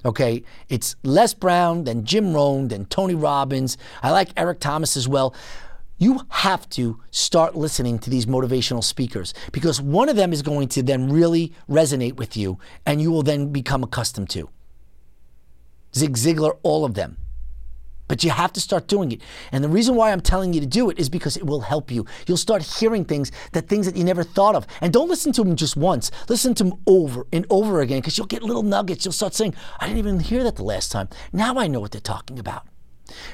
Okay, 0.04 0.42
it's 0.68 0.96
Les 1.02 1.32
Brown, 1.34 1.84
then 1.84 2.04
Jim 2.04 2.34
Rohn, 2.34 2.68
then 2.68 2.84
Tony 2.86 3.14
Robbins. 3.14 3.78
I 4.02 4.10
like 4.10 4.30
Eric 4.36 4.60
Thomas 4.60 4.96
as 4.96 5.08
well. 5.08 5.34
You 5.98 6.20
have 6.30 6.68
to 6.70 7.00
start 7.10 7.54
listening 7.54 7.98
to 8.00 8.10
these 8.10 8.24
motivational 8.24 8.82
speakers 8.82 9.34
because 9.52 9.80
one 9.80 10.08
of 10.08 10.16
them 10.16 10.32
is 10.32 10.40
going 10.40 10.68
to 10.68 10.82
then 10.82 11.10
really 11.10 11.52
resonate 11.68 12.16
with 12.16 12.36
you 12.36 12.58
and 12.86 13.00
you 13.00 13.10
will 13.10 13.22
then 13.22 13.52
become 13.52 13.82
accustomed 13.82 14.30
to. 14.30 14.48
Zig 15.94 16.14
Ziglar, 16.14 16.58
all 16.62 16.84
of 16.84 16.94
them. 16.94 17.16
But 18.10 18.24
you 18.24 18.30
have 18.30 18.52
to 18.54 18.60
start 18.60 18.88
doing 18.88 19.12
it. 19.12 19.20
And 19.52 19.62
the 19.62 19.68
reason 19.68 19.94
why 19.94 20.10
I'm 20.10 20.20
telling 20.20 20.52
you 20.52 20.60
to 20.60 20.66
do 20.66 20.90
it 20.90 20.98
is 20.98 21.08
because 21.08 21.36
it 21.36 21.46
will 21.46 21.60
help 21.60 21.92
you. 21.92 22.06
You'll 22.26 22.36
start 22.36 22.64
hearing 22.64 23.04
things 23.04 23.30
that 23.52 23.68
things 23.68 23.86
that 23.86 23.96
you 23.96 24.02
never 24.02 24.24
thought 24.24 24.56
of. 24.56 24.66
And 24.80 24.92
don't 24.92 25.08
listen 25.08 25.30
to 25.34 25.44
them 25.44 25.54
just 25.54 25.76
once. 25.76 26.10
Listen 26.28 26.52
to 26.54 26.64
them 26.64 26.74
over 26.88 27.28
and 27.32 27.46
over 27.50 27.80
again 27.80 28.00
because 28.00 28.18
you'll 28.18 28.26
get 28.26 28.42
little 28.42 28.64
nuggets. 28.64 29.04
You'll 29.04 29.12
start 29.12 29.34
saying, 29.34 29.54
I 29.78 29.86
didn't 29.86 29.98
even 29.98 30.18
hear 30.18 30.42
that 30.42 30.56
the 30.56 30.64
last 30.64 30.90
time. 30.90 31.08
Now 31.32 31.56
I 31.56 31.68
know 31.68 31.78
what 31.78 31.92
they're 31.92 32.00
talking 32.00 32.40
about. 32.40 32.66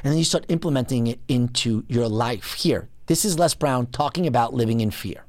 And 0.04 0.12
then 0.12 0.18
you 0.18 0.24
start 0.24 0.44
implementing 0.50 1.06
it 1.06 1.20
into 1.26 1.84
your 1.88 2.06
life. 2.06 2.52
Here, 2.52 2.90
this 3.06 3.24
is 3.24 3.38
Les 3.38 3.54
Brown 3.54 3.86
talking 3.86 4.26
about 4.26 4.52
living 4.52 4.80
in 4.80 4.90
fear. 4.90 5.24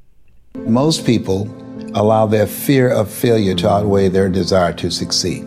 Most 0.56 1.06
people 1.06 1.48
allow 1.94 2.26
their 2.26 2.48
fear 2.48 2.90
of 2.90 3.10
failure 3.10 3.56
to 3.56 3.70
outweigh 3.70 4.10
their 4.10 4.28
desire 4.28 4.74
to 4.74 4.92
succeed. 4.92 5.46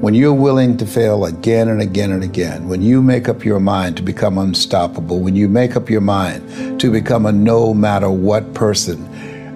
When 0.00 0.14
you're 0.14 0.32
willing 0.32 0.78
to 0.78 0.86
fail 0.86 1.26
again 1.26 1.68
and 1.68 1.82
again 1.82 2.12
and 2.12 2.24
again, 2.24 2.70
when 2.70 2.80
you 2.80 3.02
make 3.02 3.28
up 3.28 3.44
your 3.44 3.60
mind 3.60 3.98
to 3.98 4.02
become 4.02 4.38
unstoppable, 4.38 5.20
when 5.20 5.36
you 5.36 5.46
make 5.46 5.76
up 5.76 5.90
your 5.90 6.00
mind 6.00 6.80
to 6.80 6.90
become 6.90 7.26
a 7.26 7.32
no 7.32 7.74
matter 7.74 8.10
what 8.10 8.54
person, 8.54 9.06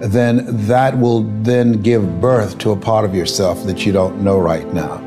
then 0.01 0.45
that 0.67 0.99
will 0.99 1.23
then 1.43 1.81
give 1.81 2.21
birth 2.21 2.59
to 2.59 2.73
a 2.73 2.77
part 2.77 3.07
of 3.07 3.15
yourself 3.15 3.65
that 3.65 3.87
you 3.87 3.93
don't 3.93 4.21
know 4.21 4.39
right 4.39 4.71
now. 4.75 5.03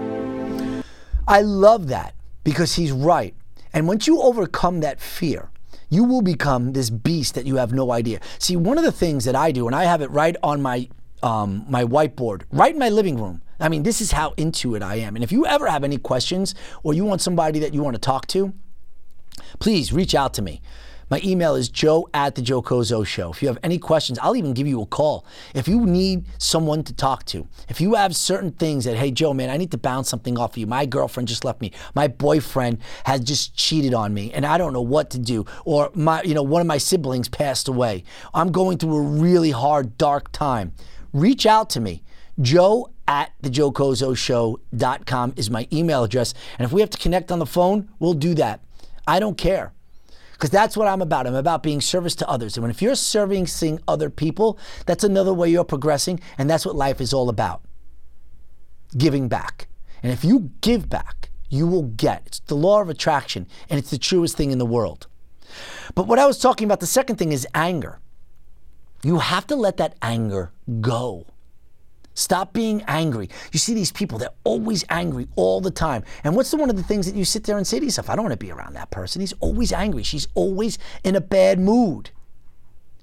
I 1.27 1.41
love 1.41 1.87
that 1.89 2.15
because 2.43 2.73
he's 2.73 2.91
right. 2.91 3.35
And 3.73 3.87
once 3.87 4.07
you 4.07 4.19
overcome 4.19 4.79
that 4.79 4.99
fear, 4.99 5.51
you 5.87 6.03
will 6.03 6.23
become 6.23 6.73
this 6.73 6.89
beast 6.89 7.35
that 7.35 7.45
you 7.45 7.57
have 7.57 7.71
no 7.71 7.91
idea. 7.91 8.21
See, 8.39 8.55
one 8.55 8.79
of 8.79 8.83
the 8.83 8.91
things 8.91 9.25
that 9.25 9.35
I 9.35 9.51
do, 9.51 9.67
and 9.67 9.75
I 9.75 9.83
have 9.83 10.01
it 10.01 10.09
right 10.09 10.35
on 10.41 10.63
my 10.63 10.89
um, 11.21 11.63
my 11.69 11.83
whiteboard, 11.83 12.41
right 12.51 12.73
in 12.73 12.79
my 12.79 12.89
living 12.89 13.21
room. 13.21 13.43
I 13.59 13.69
mean, 13.69 13.83
this 13.83 14.01
is 14.01 14.11
how 14.11 14.33
into 14.37 14.75
it 14.75 14.83
I 14.83 14.95
am. 14.95 15.15
And 15.15 15.23
if 15.23 15.31
you 15.31 15.45
ever 15.45 15.67
have 15.67 15.83
any 15.83 15.97
questions 15.97 16.55
or 16.83 16.93
you 16.93 17.05
want 17.05 17.21
somebody 17.21 17.59
that 17.59 17.73
you 17.73 17.81
want 17.81 17.95
to 17.95 18.01
talk 18.01 18.27
to, 18.27 18.53
please 19.59 19.91
reach 19.91 20.15
out 20.15 20.33
to 20.35 20.41
me. 20.41 20.61
My 21.09 21.21
email 21.23 21.55
is 21.55 21.69
joe 21.69 22.09
at 22.13 22.35
the 22.35 22.41
Joe 22.41 22.61
Cozzo 22.61 23.07
Show. 23.07 23.31
If 23.31 23.41
you 23.41 23.47
have 23.47 23.57
any 23.63 23.77
questions, 23.77 24.19
I'll 24.19 24.35
even 24.35 24.53
give 24.53 24.67
you 24.67 24.81
a 24.81 24.85
call. 24.85 25.25
If 25.55 25.65
you 25.65 25.85
need 25.85 26.25
someone 26.37 26.83
to 26.83 26.93
talk 26.93 27.23
to, 27.27 27.47
if 27.69 27.79
you 27.79 27.93
have 27.93 28.13
certain 28.13 28.51
things 28.51 28.83
that, 28.83 28.97
hey, 28.97 29.11
Joe, 29.11 29.33
man, 29.33 29.49
I 29.49 29.55
need 29.55 29.71
to 29.71 29.77
bounce 29.77 30.09
something 30.09 30.37
off 30.37 30.51
of 30.51 30.57
you. 30.57 30.67
My 30.67 30.85
girlfriend 30.85 31.29
just 31.29 31.45
left 31.45 31.61
me. 31.61 31.71
My 31.95 32.09
boyfriend 32.09 32.79
has 33.05 33.21
just 33.21 33.55
cheated 33.55 33.93
on 33.93 34.13
me 34.13 34.33
and 34.33 34.45
I 34.45 34.57
don't 34.57 34.73
know 34.73 34.81
what 34.81 35.09
to 35.11 35.17
do. 35.17 35.45
Or 35.63 35.91
my, 35.93 36.23
you 36.23 36.33
know, 36.33 36.43
one 36.43 36.59
of 36.59 36.67
my 36.67 36.77
siblings 36.77 37.29
passed 37.29 37.69
away. 37.69 38.03
I'm 38.33 38.51
going 38.51 38.77
through 38.77 38.97
a 38.97 39.01
really 39.01 39.51
hard, 39.51 39.97
dark 39.97 40.33
time. 40.33 40.73
Reach 41.13 41.45
out 41.45 41.69
to 41.71 41.79
me. 41.79 42.03
Joe 42.41 42.91
at 43.07 43.31
thejoecozzoshow.com 43.41 45.33
is 45.35 45.49
my 45.49 45.67
email 45.71 46.03
address. 46.03 46.33
And 46.57 46.65
if 46.65 46.71
we 46.71 46.81
have 46.81 46.89
to 46.89 46.97
connect 46.97 47.31
on 47.31 47.39
the 47.39 47.45
phone, 47.45 47.89
we'll 47.99 48.13
do 48.13 48.33
that. 48.35 48.61
I 49.07 49.19
don't 49.19 49.37
care. 49.37 49.73
Because 50.33 50.49
that's 50.51 50.77
what 50.77 50.87
I'm 50.87 51.01
about. 51.01 51.25
I'm 51.25 51.33
about 51.33 51.63
being 51.63 51.81
service 51.81 52.13
to 52.15 52.29
others. 52.29 52.57
And 52.57 52.61
when 52.61 52.69
if 52.69 52.81
you're 52.81 52.93
servicing 52.93 53.79
other 53.87 54.09
people, 54.09 54.59
that's 54.85 55.03
another 55.03 55.33
way 55.33 55.49
you're 55.49 55.63
progressing. 55.63 56.19
And 56.37 56.49
that's 56.49 56.65
what 56.65 56.75
life 56.75 57.01
is 57.01 57.13
all 57.13 57.29
about. 57.29 57.63
Giving 58.95 59.27
back. 59.27 59.67
And 60.03 60.11
if 60.11 60.23
you 60.23 60.51
give 60.61 60.89
back, 60.89 61.29
you 61.49 61.65
will 61.65 61.83
get. 61.83 62.23
It's 62.25 62.39
the 62.41 62.55
law 62.55 62.81
of 62.81 62.89
attraction, 62.89 63.47
and 63.69 63.79
it's 63.79 63.89
the 63.89 63.97
truest 63.97 64.37
thing 64.37 64.51
in 64.51 64.57
the 64.57 64.65
world. 64.65 65.07
But 65.95 66.07
what 66.07 66.19
I 66.19 66.25
was 66.25 66.39
talking 66.39 66.65
about, 66.65 66.81
the 66.81 66.87
second 66.87 67.15
thing 67.15 67.31
is 67.31 67.47
anger. 67.55 67.99
You 69.03 69.19
have 69.19 69.47
to 69.47 69.55
let 69.55 69.77
that 69.77 69.95
anger 70.01 70.51
go. 70.81 71.25
Stop 72.17 72.51
being 72.51 72.83
angry. 72.87 73.29
You 73.51 73.59
see 73.59 73.75
these 73.75 73.91
people, 73.91 74.17
they're 74.17 74.31
always 74.43 74.83
angry 74.89 75.27
all 75.35 75.61
the 75.61 75.69
time. 75.69 76.03
And 76.23 76.35
what's 76.35 76.49
the 76.49 76.57
one 76.57 76.71
of 76.71 76.75
the 76.75 76.81
things 76.81 77.05
that 77.05 77.13
you 77.13 77.23
sit 77.23 77.43
there 77.43 77.57
and 77.57 77.67
say 77.67 77.77
to 77.79 77.85
yourself, 77.85 78.09
I 78.09 78.15
don't 78.15 78.25
want 78.25 78.33
to 78.33 78.43
be 78.43 78.51
around 78.51 78.73
that 78.73 78.89
person. 78.89 79.19
He's 79.19 79.33
always 79.33 79.71
angry. 79.71 80.01
She's 80.01 80.27
always 80.33 80.79
in 81.03 81.15
a 81.15 81.21
bad 81.21 81.59
mood. 81.59 82.09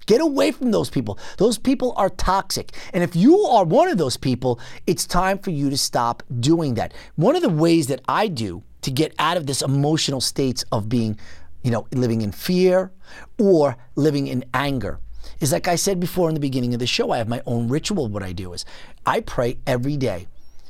Get 0.05 0.19
away 0.19 0.51
from 0.51 0.71
those 0.71 0.89
people. 0.89 1.17
Those 1.37 1.57
people 1.57 1.93
are 1.95 2.09
toxic. 2.09 2.73
And 2.93 3.05
if 3.05 3.15
you 3.15 3.39
are 3.39 3.63
one 3.63 3.87
of 3.87 3.97
those 3.97 4.17
people, 4.17 4.59
it's 4.85 5.07
time 5.07 5.39
for 5.39 5.51
you 5.51 5.69
to 5.69 5.77
stop 5.77 6.21
doing 6.41 6.73
that. 6.73 6.93
One 7.15 7.37
of 7.37 7.41
the 7.41 7.49
ways 7.49 7.87
that 7.87 8.01
I 8.09 8.27
do 8.27 8.63
to 8.81 8.91
get 8.91 9.15
out 9.17 9.37
of 9.37 9.47
this 9.47 9.61
emotional 9.61 10.19
states 10.19 10.65
of 10.73 10.89
being, 10.89 11.17
you 11.63 11.71
know, 11.71 11.87
living 11.93 12.21
in 12.21 12.33
fear 12.33 12.91
or 13.39 13.77
living 13.95 14.27
in 14.27 14.43
anger 14.53 14.99
is 15.39 15.51
like 15.51 15.67
I 15.67 15.75
said 15.75 15.99
before 15.99 16.29
in 16.29 16.33
the 16.33 16.39
beginning 16.39 16.73
of 16.73 16.79
the 16.79 16.87
show, 16.87 17.11
I 17.11 17.17
have 17.17 17.27
my 17.27 17.41
own 17.45 17.67
ritual. 17.67 18.07
What 18.07 18.23
I 18.23 18.31
do 18.31 18.53
is 18.53 18.65
I 19.05 19.21
pray 19.21 19.57
every 19.65 19.97
day. 19.97 20.27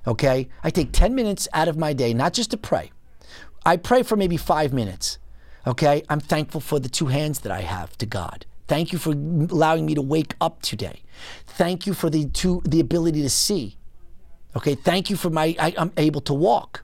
Okay? 0.08 0.48
I 0.63 0.70
take 0.70 0.91
10 0.91 1.15
minutes 1.15 1.48
out 1.54 1.68
of 1.68 1.78
my 1.78 1.94
day, 1.94 2.13
not 2.13 2.34
just 2.34 2.52
to 2.52 2.58
pray. 2.58 2.91
I 3.65 3.78
pray 3.78 4.04
for 4.04 4.15
maybe 4.15 4.38
five 4.38 4.74
minutes. 4.74 5.18
Okay? 5.65 6.04
I'm 6.10 6.20
thankful 6.20 6.62
for 6.62 6.80
the 6.80 6.89
two 6.89 7.08
hands 7.08 7.39
that 7.41 7.52
I 7.52 7.62
have 7.62 7.98
to 7.98 8.06
God. 8.06 8.46
Thank 8.68 8.91
you 8.91 9.00
for 9.00 9.12
allowing 9.12 9.86
me 9.86 9.96
to 9.96 10.02
wake 10.02 10.36
up 10.41 10.62
today. 10.62 11.02
Thank 11.46 11.86
you 11.86 11.94
for 11.94 12.10
the 12.10 12.26
two, 12.30 12.62
the 12.65 12.80
ability 12.80 13.22
to 13.22 13.30
see. 13.30 13.78
Okay? 14.56 14.76
Thank 14.76 15.10
you 15.10 15.15
for 15.15 15.30
my 15.30 15.56
I, 15.60 15.74
I'm 15.78 15.91
able 15.98 16.22
to 16.22 16.34
walk. 16.34 16.84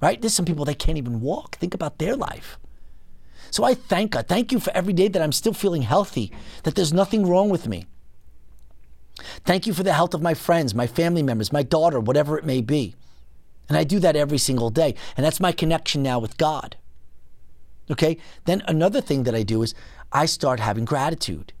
Right? 0.00 0.20
There's 0.20 0.34
some 0.34 0.44
people 0.44 0.64
that 0.66 0.78
can't 0.78 0.98
even 0.98 1.20
walk. 1.20 1.56
Think 1.56 1.74
about 1.74 1.98
their 1.98 2.16
life. 2.16 2.58
So 3.50 3.64
I 3.64 3.74
thank 3.74 4.12
God. 4.12 4.26
Thank 4.28 4.52
you 4.52 4.60
for 4.60 4.72
every 4.74 4.92
day 4.92 5.08
that 5.08 5.22
I'm 5.22 5.32
still 5.32 5.52
feeling 5.52 5.82
healthy, 5.82 6.32
that 6.64 6.74
there's 6.74 6.92
nothing 6.92 7.26
wrong 7.26 7.48
with 7.48 7.66
me. 7.66 7.86
Thank 9.44 9.66
you 9.66 9.72
for 9.72 9.82
the 9.82 9.94
health 9.94 10.14
of 10.14 10.22
my 10.22 10.34
friends, 10.34 10.74
my 10.74 10.86
family 10.86 11.22
members, 11.22 11.52
my 11.52 11.62
daughter, 11.62 12.00
whatever 12.00 12.38
it 12.38 12.44
may 12.44 12.60
be. 12.60 12.94
And 13.68 13.76
I 13.76 13.84
do 13.84 13.98
that 14.00 14.16
every 14.16 14.38
single 14.38 14.70
day. 14.70 14.94
And 15.16 15.24
that's 15.24 15.40
my 15.40 15.52
connection 15.52 16.02
now 16.02 16.18
with 16.18 16.36
God. 16.36 16.76
Okay? 17.90 18.18
Then 18.44 18.62
another 18.66 19.00
thing 19.00 19.24
that 19.24 19.34
I 19.34 19.42
do 19.42 19.62
is 19.62 19.74
I 20.12 20.26
start 20.26 20.60
having 20.60 20.84
gratitude. 20.84 21.52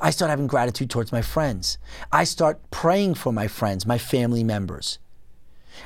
I 0.00 0.10
start 0.10 0.30
having 0.30 0.46
gratitude 0.46 0.90
towards 0.90 1.12
my 1.12 1.22
friends. 1.22 1.78
I 2.10 2.24
start 2.24 2.70
praying 2.70 3.14
for 3.14 3.32
my 3.32 3.48
friends, 3.48 3.86
my 3.86 3.98
family 3.98 4.42
members. 4.42 4.98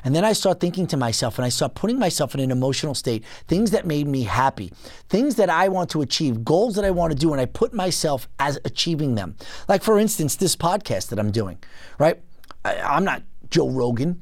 And 0.03 0.15
then 0.15 0.25
I 0.25 0.33
start 0.33 0.61
thinking 0.61 0.87
to 0.89 0.97
myself 0.97 1.39
and 1.39 1.45
I 1.45 1.49
start 1.49 1.75
putting 1.75 1.99
myself 1.99 2.35
in 2.35 2.41
an 2.41 2.51
emotional 2.51 2.95
state, 2.95 3.25
things 3.47 3.71
that 3.71 3.87
made 3.87 4.09
me 4.09 4.23
happy, 4.23 4.73
things 5.09 5.37
that 5.37 5.51
I 5.51 5.69
want 5.69 5.91
to 5.91 6.03
achieve, 6.03 6.45
goals 6.45 6.75
that 6.75 6.85
I 6.85 6.91
want 6.91 7.13
to 7.13 7.19
do, 7.19 7.33
and 7.33 7.41
I 7.41 7.47
put 7.47 7.73
myself 7.73 8.29
as 8.39 8.59
achieving 8.65 9.15
them. 9.15 9.37
Like, 9.69 9.83
for 9.83 9.99
instance, 9.99 10.37
this 10.37 10.57
podcast 10.57 11.09
that 11.09 11.19
I'm 11.19 11.31
doing, 11.31 11.59
right? 11.99 12.21
I, 12.65 12.77
I'm 12.81 13.05
not 13.05 13.23
Joe 13.51 13.71
Rogan, 13.71 14.21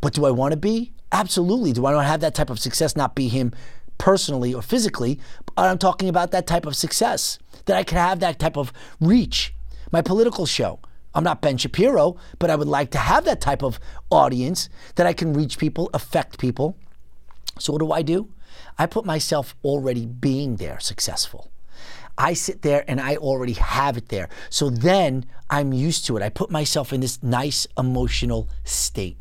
but 0.00 0.14
do 0.14 0.24
I 0.24 0.30
want 0.30 0.52
to 0.52 0.56
be? 0.56 0.92
Absolutely. 1.12 1.72
Do 1.72 1.86
I 1.86 1.92
want 1.92 2.04
to 2.04 2.08
have 2.08 2.20
that 2.20 2.34
type 2.34 2.50
of 2.50 2.58
success, 2.58 2.96
not 2.96 3.14
be 3.14 3.28
him 3.28 3.52
personally 3.98 4.52
or 4.52 4.62
physically? 4.62 5.20
But 5.46 5.70
I'm 5.70 5.78
talking 5.78 6.08
about 6.08 6.30
that 6.32 6.46
type 6.46 6.66
of 6.66 6.74
success, 6.76 7.38
that 7.66 7.76
I 7.76 7.84
can 7.84 7.98
have 7.98 8.20
that 8.20 8.38
type 8.38 8.56
of 8.56 8.72
reach. 9.00 9.54
My 9.92 10.02
political 10.02 10.46
show. 10.46 10.80
I'm 11.14 11.24
not 11.24 11.40
Ben 11.40 11.56
Shapiro, 11.56 12.16
but 12.38 12.50
I 12.50 12.56
would 12.56 12.68
like 12.68 12.90
to 12.92 12.98
have 12.98 13.24
that 13.24 13.40
type 13.40 13.62
of 13.62 13.78
audience 14.10 14.68
that 14.96 15.06
I 15.06 15.12
can 15.12 15.32
reach 15.32 15.58
people, 15.58 15.90
affect 15.94 16.38
people. 16.38 16.76
So, 17.58 17.72
what 17.72 17.78
do 17.80 17.92
I 17.92 18.02
do? 18.02 18.30
I 18.78 18.86
put 18.86 19.04
myself 19.04 19.54
already 19.64 20.06
being 20.06 20.56
there 20.56 20.80
successful. 20.80 21.50
I 22.16 22.34
sit 22.34 22.62
there 22.62 22.84
and 22.88 23.00
I 23.00 23.16
already 23.16 23.54
have 23.54 23.96
it 23.96 24.08
there. 24.08 24.28
So 24.48 24.70
then 24.70 25.26
I'm 25.50 25.72
used 25.72 26.06
to 26.06 26.16
it. 26.16 26.22
I 26.22 26.28
put 26.28 26.50
myself 26.50 26.92
in 26.92 27.00
this 27.00 27.22
nice 27.22 27.66
emotional 27.76 28.48
state. 28.64 29.18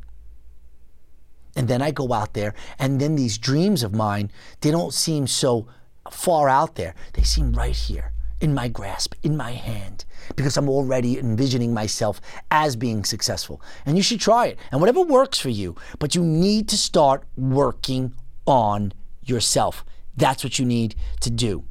And 1.55 1.67
then 1.67 1.81
I 1.81 1.91
go 1.91 2.13
out 2.13 2.33
there, 2.33 2.55
and 2.79 2.99
then 2.99 3.15
these 3.15 3.37
dreams 3.37 3.83
of 3.83 3.93
mine, 3.93 4.31
they 4.61 4.71
don't 4.71 4.93
seem 4.93 5.27
so 5.27 5.67
far 6.09 6.49
out 6.49 6.75
there. 6.75 6.95
They 7.13 7.21
seem 7.21 7.53
right 7.53 7.75
here 7.75 8.11
in 8.41 8.55
my 8.55 8.67
grasp, 8.67 9.13
in 9.21 9.37
my 9.37 9.51
hand, 9.51 10.03
because 10.35 10.57
I'm 10.57 10.69
already 10.69 11.19
envisioning 11.19 11.73
myself 11.73 12.21
as 12.51 12.75
being 12.75 13.03
successful. 13.03 13.61
And 13.85 13.97
you 13.97 14.03
should 14.03 14.19
try 14.19 14.47
it. 14.47 14.59
And 14.71 14.81
whatever 14.81 15.01
works 15.01 15.39
for 15.39 15.49
you, 15.49 15.75
but 15.99 16.15
you 16.15 16.23
need 16.23 16.67
to 16.69 16.77
start 16.77 17.23
working 17.35 18.13
on 18.45 18.93
yourself. 19.23 19.85
That's 20.15 20.43
what 20.43 20.59
you 20.59 20.65
need 20.65 20.95
to 21.21 21.29
do. 21.29 21.63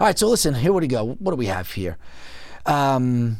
All 0.00 0.06
right, 0.06 0.18
so 0.18 0.28
listen, 0.28 0.54
here 0.54 0.72
we 0.72 0.86
go. 0.86 1.04
What 1.04 1.30
do 1.30 1.36
we 1.36 1.46
have 1.46 1.70
here? 1.70 1.98
Um, 2.66 3.38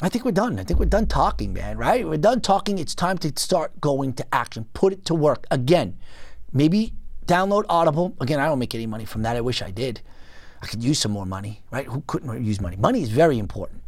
I 0.00 0.08
think 0.08 0.24
we're 0.24 0.30
done. 0.30 0.60
I 0.60 0.64
think 0.64 0.78
we're 0.78 0.86
done 0.86 1.06
talking, 1.06 1.52
man, 1.52 1.76
right? 1.76 2.06
We're 2.06 2.18
done 2.18 2.40
talking. 2.40 2.78
It's 2.78 2.94
time 2.94 3.18
to 3.18 3.32
start 3.36 3.80
going 3.80 4.12
to 4.14 4.34
action. 4.34 4.66
Put 4.74 4.92
it 4.92 5.04
to 5.06 5.14
work. 5.14 5.46
Again, 5.50 5.98
maybe 6.52 6.92
download 7.26 7.64
Audible. 7.68 8.14
Again, 8.20 8.38
I 8.38 8.46
don't 8.46 8.60
make 8.60 8.74
any 8.74 8.86
money 8.86 9.04
from 9.04 9.22
that. 9.22 9.36
I 9.36 9.40
wish 9.40 9.60
I 9.60 9.72
did. 9.72 10.00
I 10.60 10.66
could 10.66 10.82
use 10.82 10.98
some 10.98 11.12
more 11.12 11.26
money, 11.26 11.62
right? 11.70 11.86
Who 11.86 12.02
couldn't 12.06 12.44
use 12.44 12.60
money? 12.60 12.76
Money 12.76 13.02
is 13.02 13.10
very 13.10 13.38
important. 13.38 13.82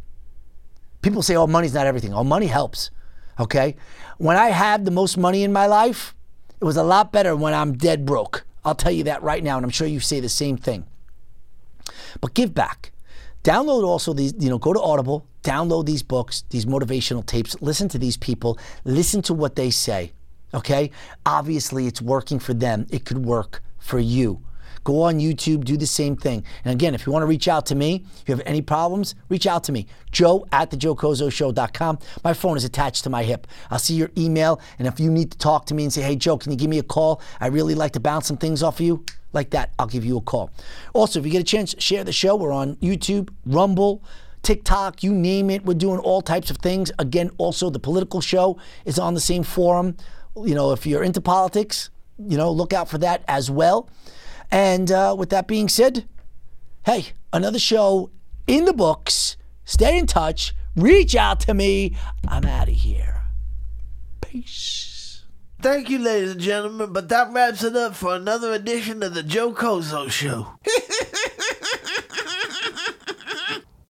People 1.01 1.21
say, 1.21 1.35
oh, 1.35 1.47
money's 1.47 1.73
not 1.73 1.87
everything. 1.87 2.13
Oh, 2.13 2.23
money 2.23 2.47
helps, 2.47 2.91
okay? 3.39 3.75
When 4.17 4.37
I 4.37 4.49
had 4.49 4.85
the 4.85 4.91
most 4.91 5.17
money 5.17 5.43
in 5.43 5.51
my 5.51 5.65
life, 5.65 6.15
it 6.59 6.65
was 6.65 6.77
a 6.77 6.83
lot 6.83 7.11
better 7.11 7.35
when 7.35 7.53
I'm 7.53 7.73
dead 7.73 8.05
broke. 8.05 8.45
I'll 8.63 8.75
tell 8.75 8.91
you 8.91 9.03
that 9.05 9.23
right 9.23 9.43
now, 9.43 9.57
and 9.57 9.65
I'm 9.65 9.71
sure 9.71 9.87
you 9.87 9.99
say 9.99 10.19
the 10.19 10.29
same 10.29 10.57
thing. 10.57 10.85
But 12.21 12.35
give 12.35 12.53
back. 12.53 12.91
Download 13.43 13.83
also 13.83 14.13
these, 14.13 14.33
you 14.37 14.49
know, 14.49 14.59
go 14.59 14.71
to 14.71 14.79
Audible, 14.79 15.25
download 15.43 15.87
these 15.87 16.03
books, 16.03 16.43
these 16.51 16.67
motivational 16.67 17.25
tapes, 17.25 17.59
listen 17.61 17.89
to 17.89 17.97
these 17.97 18.15
people, 18.17 18.59
listen 18.85 19.23
to 19.23 19.33
what 19.33 19.55
they 19.55 19.71
say, 19.71 20.11
okay? 20.53 20.91
Obviously, 21.25 21.87
it's 21.87 22.01
working 22.01 22.37
for 22.37 22.53
them. 22.53 22.85
It 22.91 23.05
could 23.05 23.25
work 23.25 23.63
for 23.79 23.99
you. 23.99 24.43
Go 24.83 25.03
on 25.03 25.19
YouTube, 25.19 25.63
do 25.63 25.77
the 25.77 25.85
same 25.85 26.15
thing. 26.15 26.43
And 26.65 26.73
again, 26.73 26.95
if 26.95 27.05
you 27.05 27.11
want 27.11 27.23
to 27.23 27.27
reach 27.27 27.47
out 27.47 27.65
to 27.67 27.75
me, 27.75 28.05
if 28.21 28.27
you 28.27 28.35
have 28.35 28.43
any 28.45 28.61
problems, 28.61 29.15
reach 29.29 29.47
out 29.47 29.63
to 29.65 29.71
me. 29.71 29.87
Joe 30.11 30.47
at 30.51 30.71
thejoecozzoshow.com. 30.71 31.99
My 32.23 32.33
phone 32.33 32.57
is 32.57 32.63
attached 32.63 33.03
to 33.03 33.09
my 33.09 33.23
hip. 33.23 33.47
I'll 33.69 33.79
see 33.79 33.95
your 33.95 34.11
email. 34.17 34.59
And 34.79 34.87
if 34.87 34.99
you 34.99 35.11
need 35.11 35.31
to 35.31 35.37
talk 35.37 35.65
to 35.67 35.73
me 35.73 35.83
and 35.83 35.93
say, 35.93 36.01
hey, 36.01 36.15
Joe, 36.15 36.37
can 36.37 36.51
you 36.51 36.57
give 36.57 36.69
me 36.69 36.79
a 36.79 36.83
call? 36.83 37.21
I 37.39 37.47
really 37.47 37.75
like 37.75 37.93
to 37.93 37.99
bounce 37.99 38.27
some 38.27 38.37
things 38.37 38.63
off 38.63 38.79
of 38.79 38.85
you. 38.85 39.05
Like 39.33 39.51
that, 39.51 39.71
I'll 39.79 39.87
give 39.87 40.03
you 40.03 40.17
a 40.17 40.21
call. 40.21 40.51
Also, 40.93 41.19
if 41.19 41.25
you 41.25 41.31
get 41.31 41.41
a 41.41 41.45
chance, 41.45 41.73
share 41.79 42.03
the 42.03 42.11
show. 42.11 42.35
We're 42.35 42.51
on 42.51 42.75
YouTube, 42.77 43.29
Rumble, 43.45 44.03
TikTok, 44.43 45.03
you 45.03 45.13
name 45.13 45.49
it. 45.49 45.63
We're 45.65 45.73
doing 45.75 45.99
all 45.99 46.21
types 46.21 46.49
of 46.51 46.57
things. 46.57 46.91
Again, 46.99 47.31
also, 47.37 47.69
the 47.69 47.79
political 47.79 48.19
show 48.21 48.57
is 48.85 48.99
on 48.99 49.13
the 49.13 49.21
same 49.21 49.43
forum. 49.43 49.95
You 50.35 50.55
know, 50.55 50.71
if 50.71 50.85
you're 50.85 51.03
into 51.03 51.21
politics, 51.21 51.89
you 52.17 52.37
know, 52.37 52.51
look 52.51 52.73
out 52.73 52.89
for 52.89 52.97
that 52.99 53.23
as 53.27 53.49
well. 53.49 53.89
And 54.51 54.91
uh, 54.91 55.15
with 55.17 55.29
that 55.29 55.47
being 55.47 55.69
said, 55.69 56.07
hey, 56.85 57.07
another 57.31 57.59
show 57.59 58.11
in 58.47 58.65
the 58.65 58.73
books. 58.73 59.37
Stay 59.63 59.97
in 59.97 60.07
touch. 60.07 60.53
Reach 60.75 61.15
out 61.15 61.39
to 61.41 61.53
me. 61.53 61.95
I'm 62.27 62.45
out 62.45 62.67
of 62.67 62.73
here. 62.73 63.23
Peace. 64.19 65.23
Thank 65.61 65.89
you, 65.89 65.99
ladies 65.99 66.31
and 66.31 66.41
gentlemen, 66.41 66.91
but 66.91 67.09
that 67.09 67.31
wraps 67.31 67.63
it 67.63 67.75
up 67.75 67.95
for 67.95 68.15
another 68.15 68.51
edition 68.53 69.03
of 69.03 69.13
the 69.13 69.21
Joe 69.21 69.53
Cozzo 69.53 70.09
Show. 70.09 70.47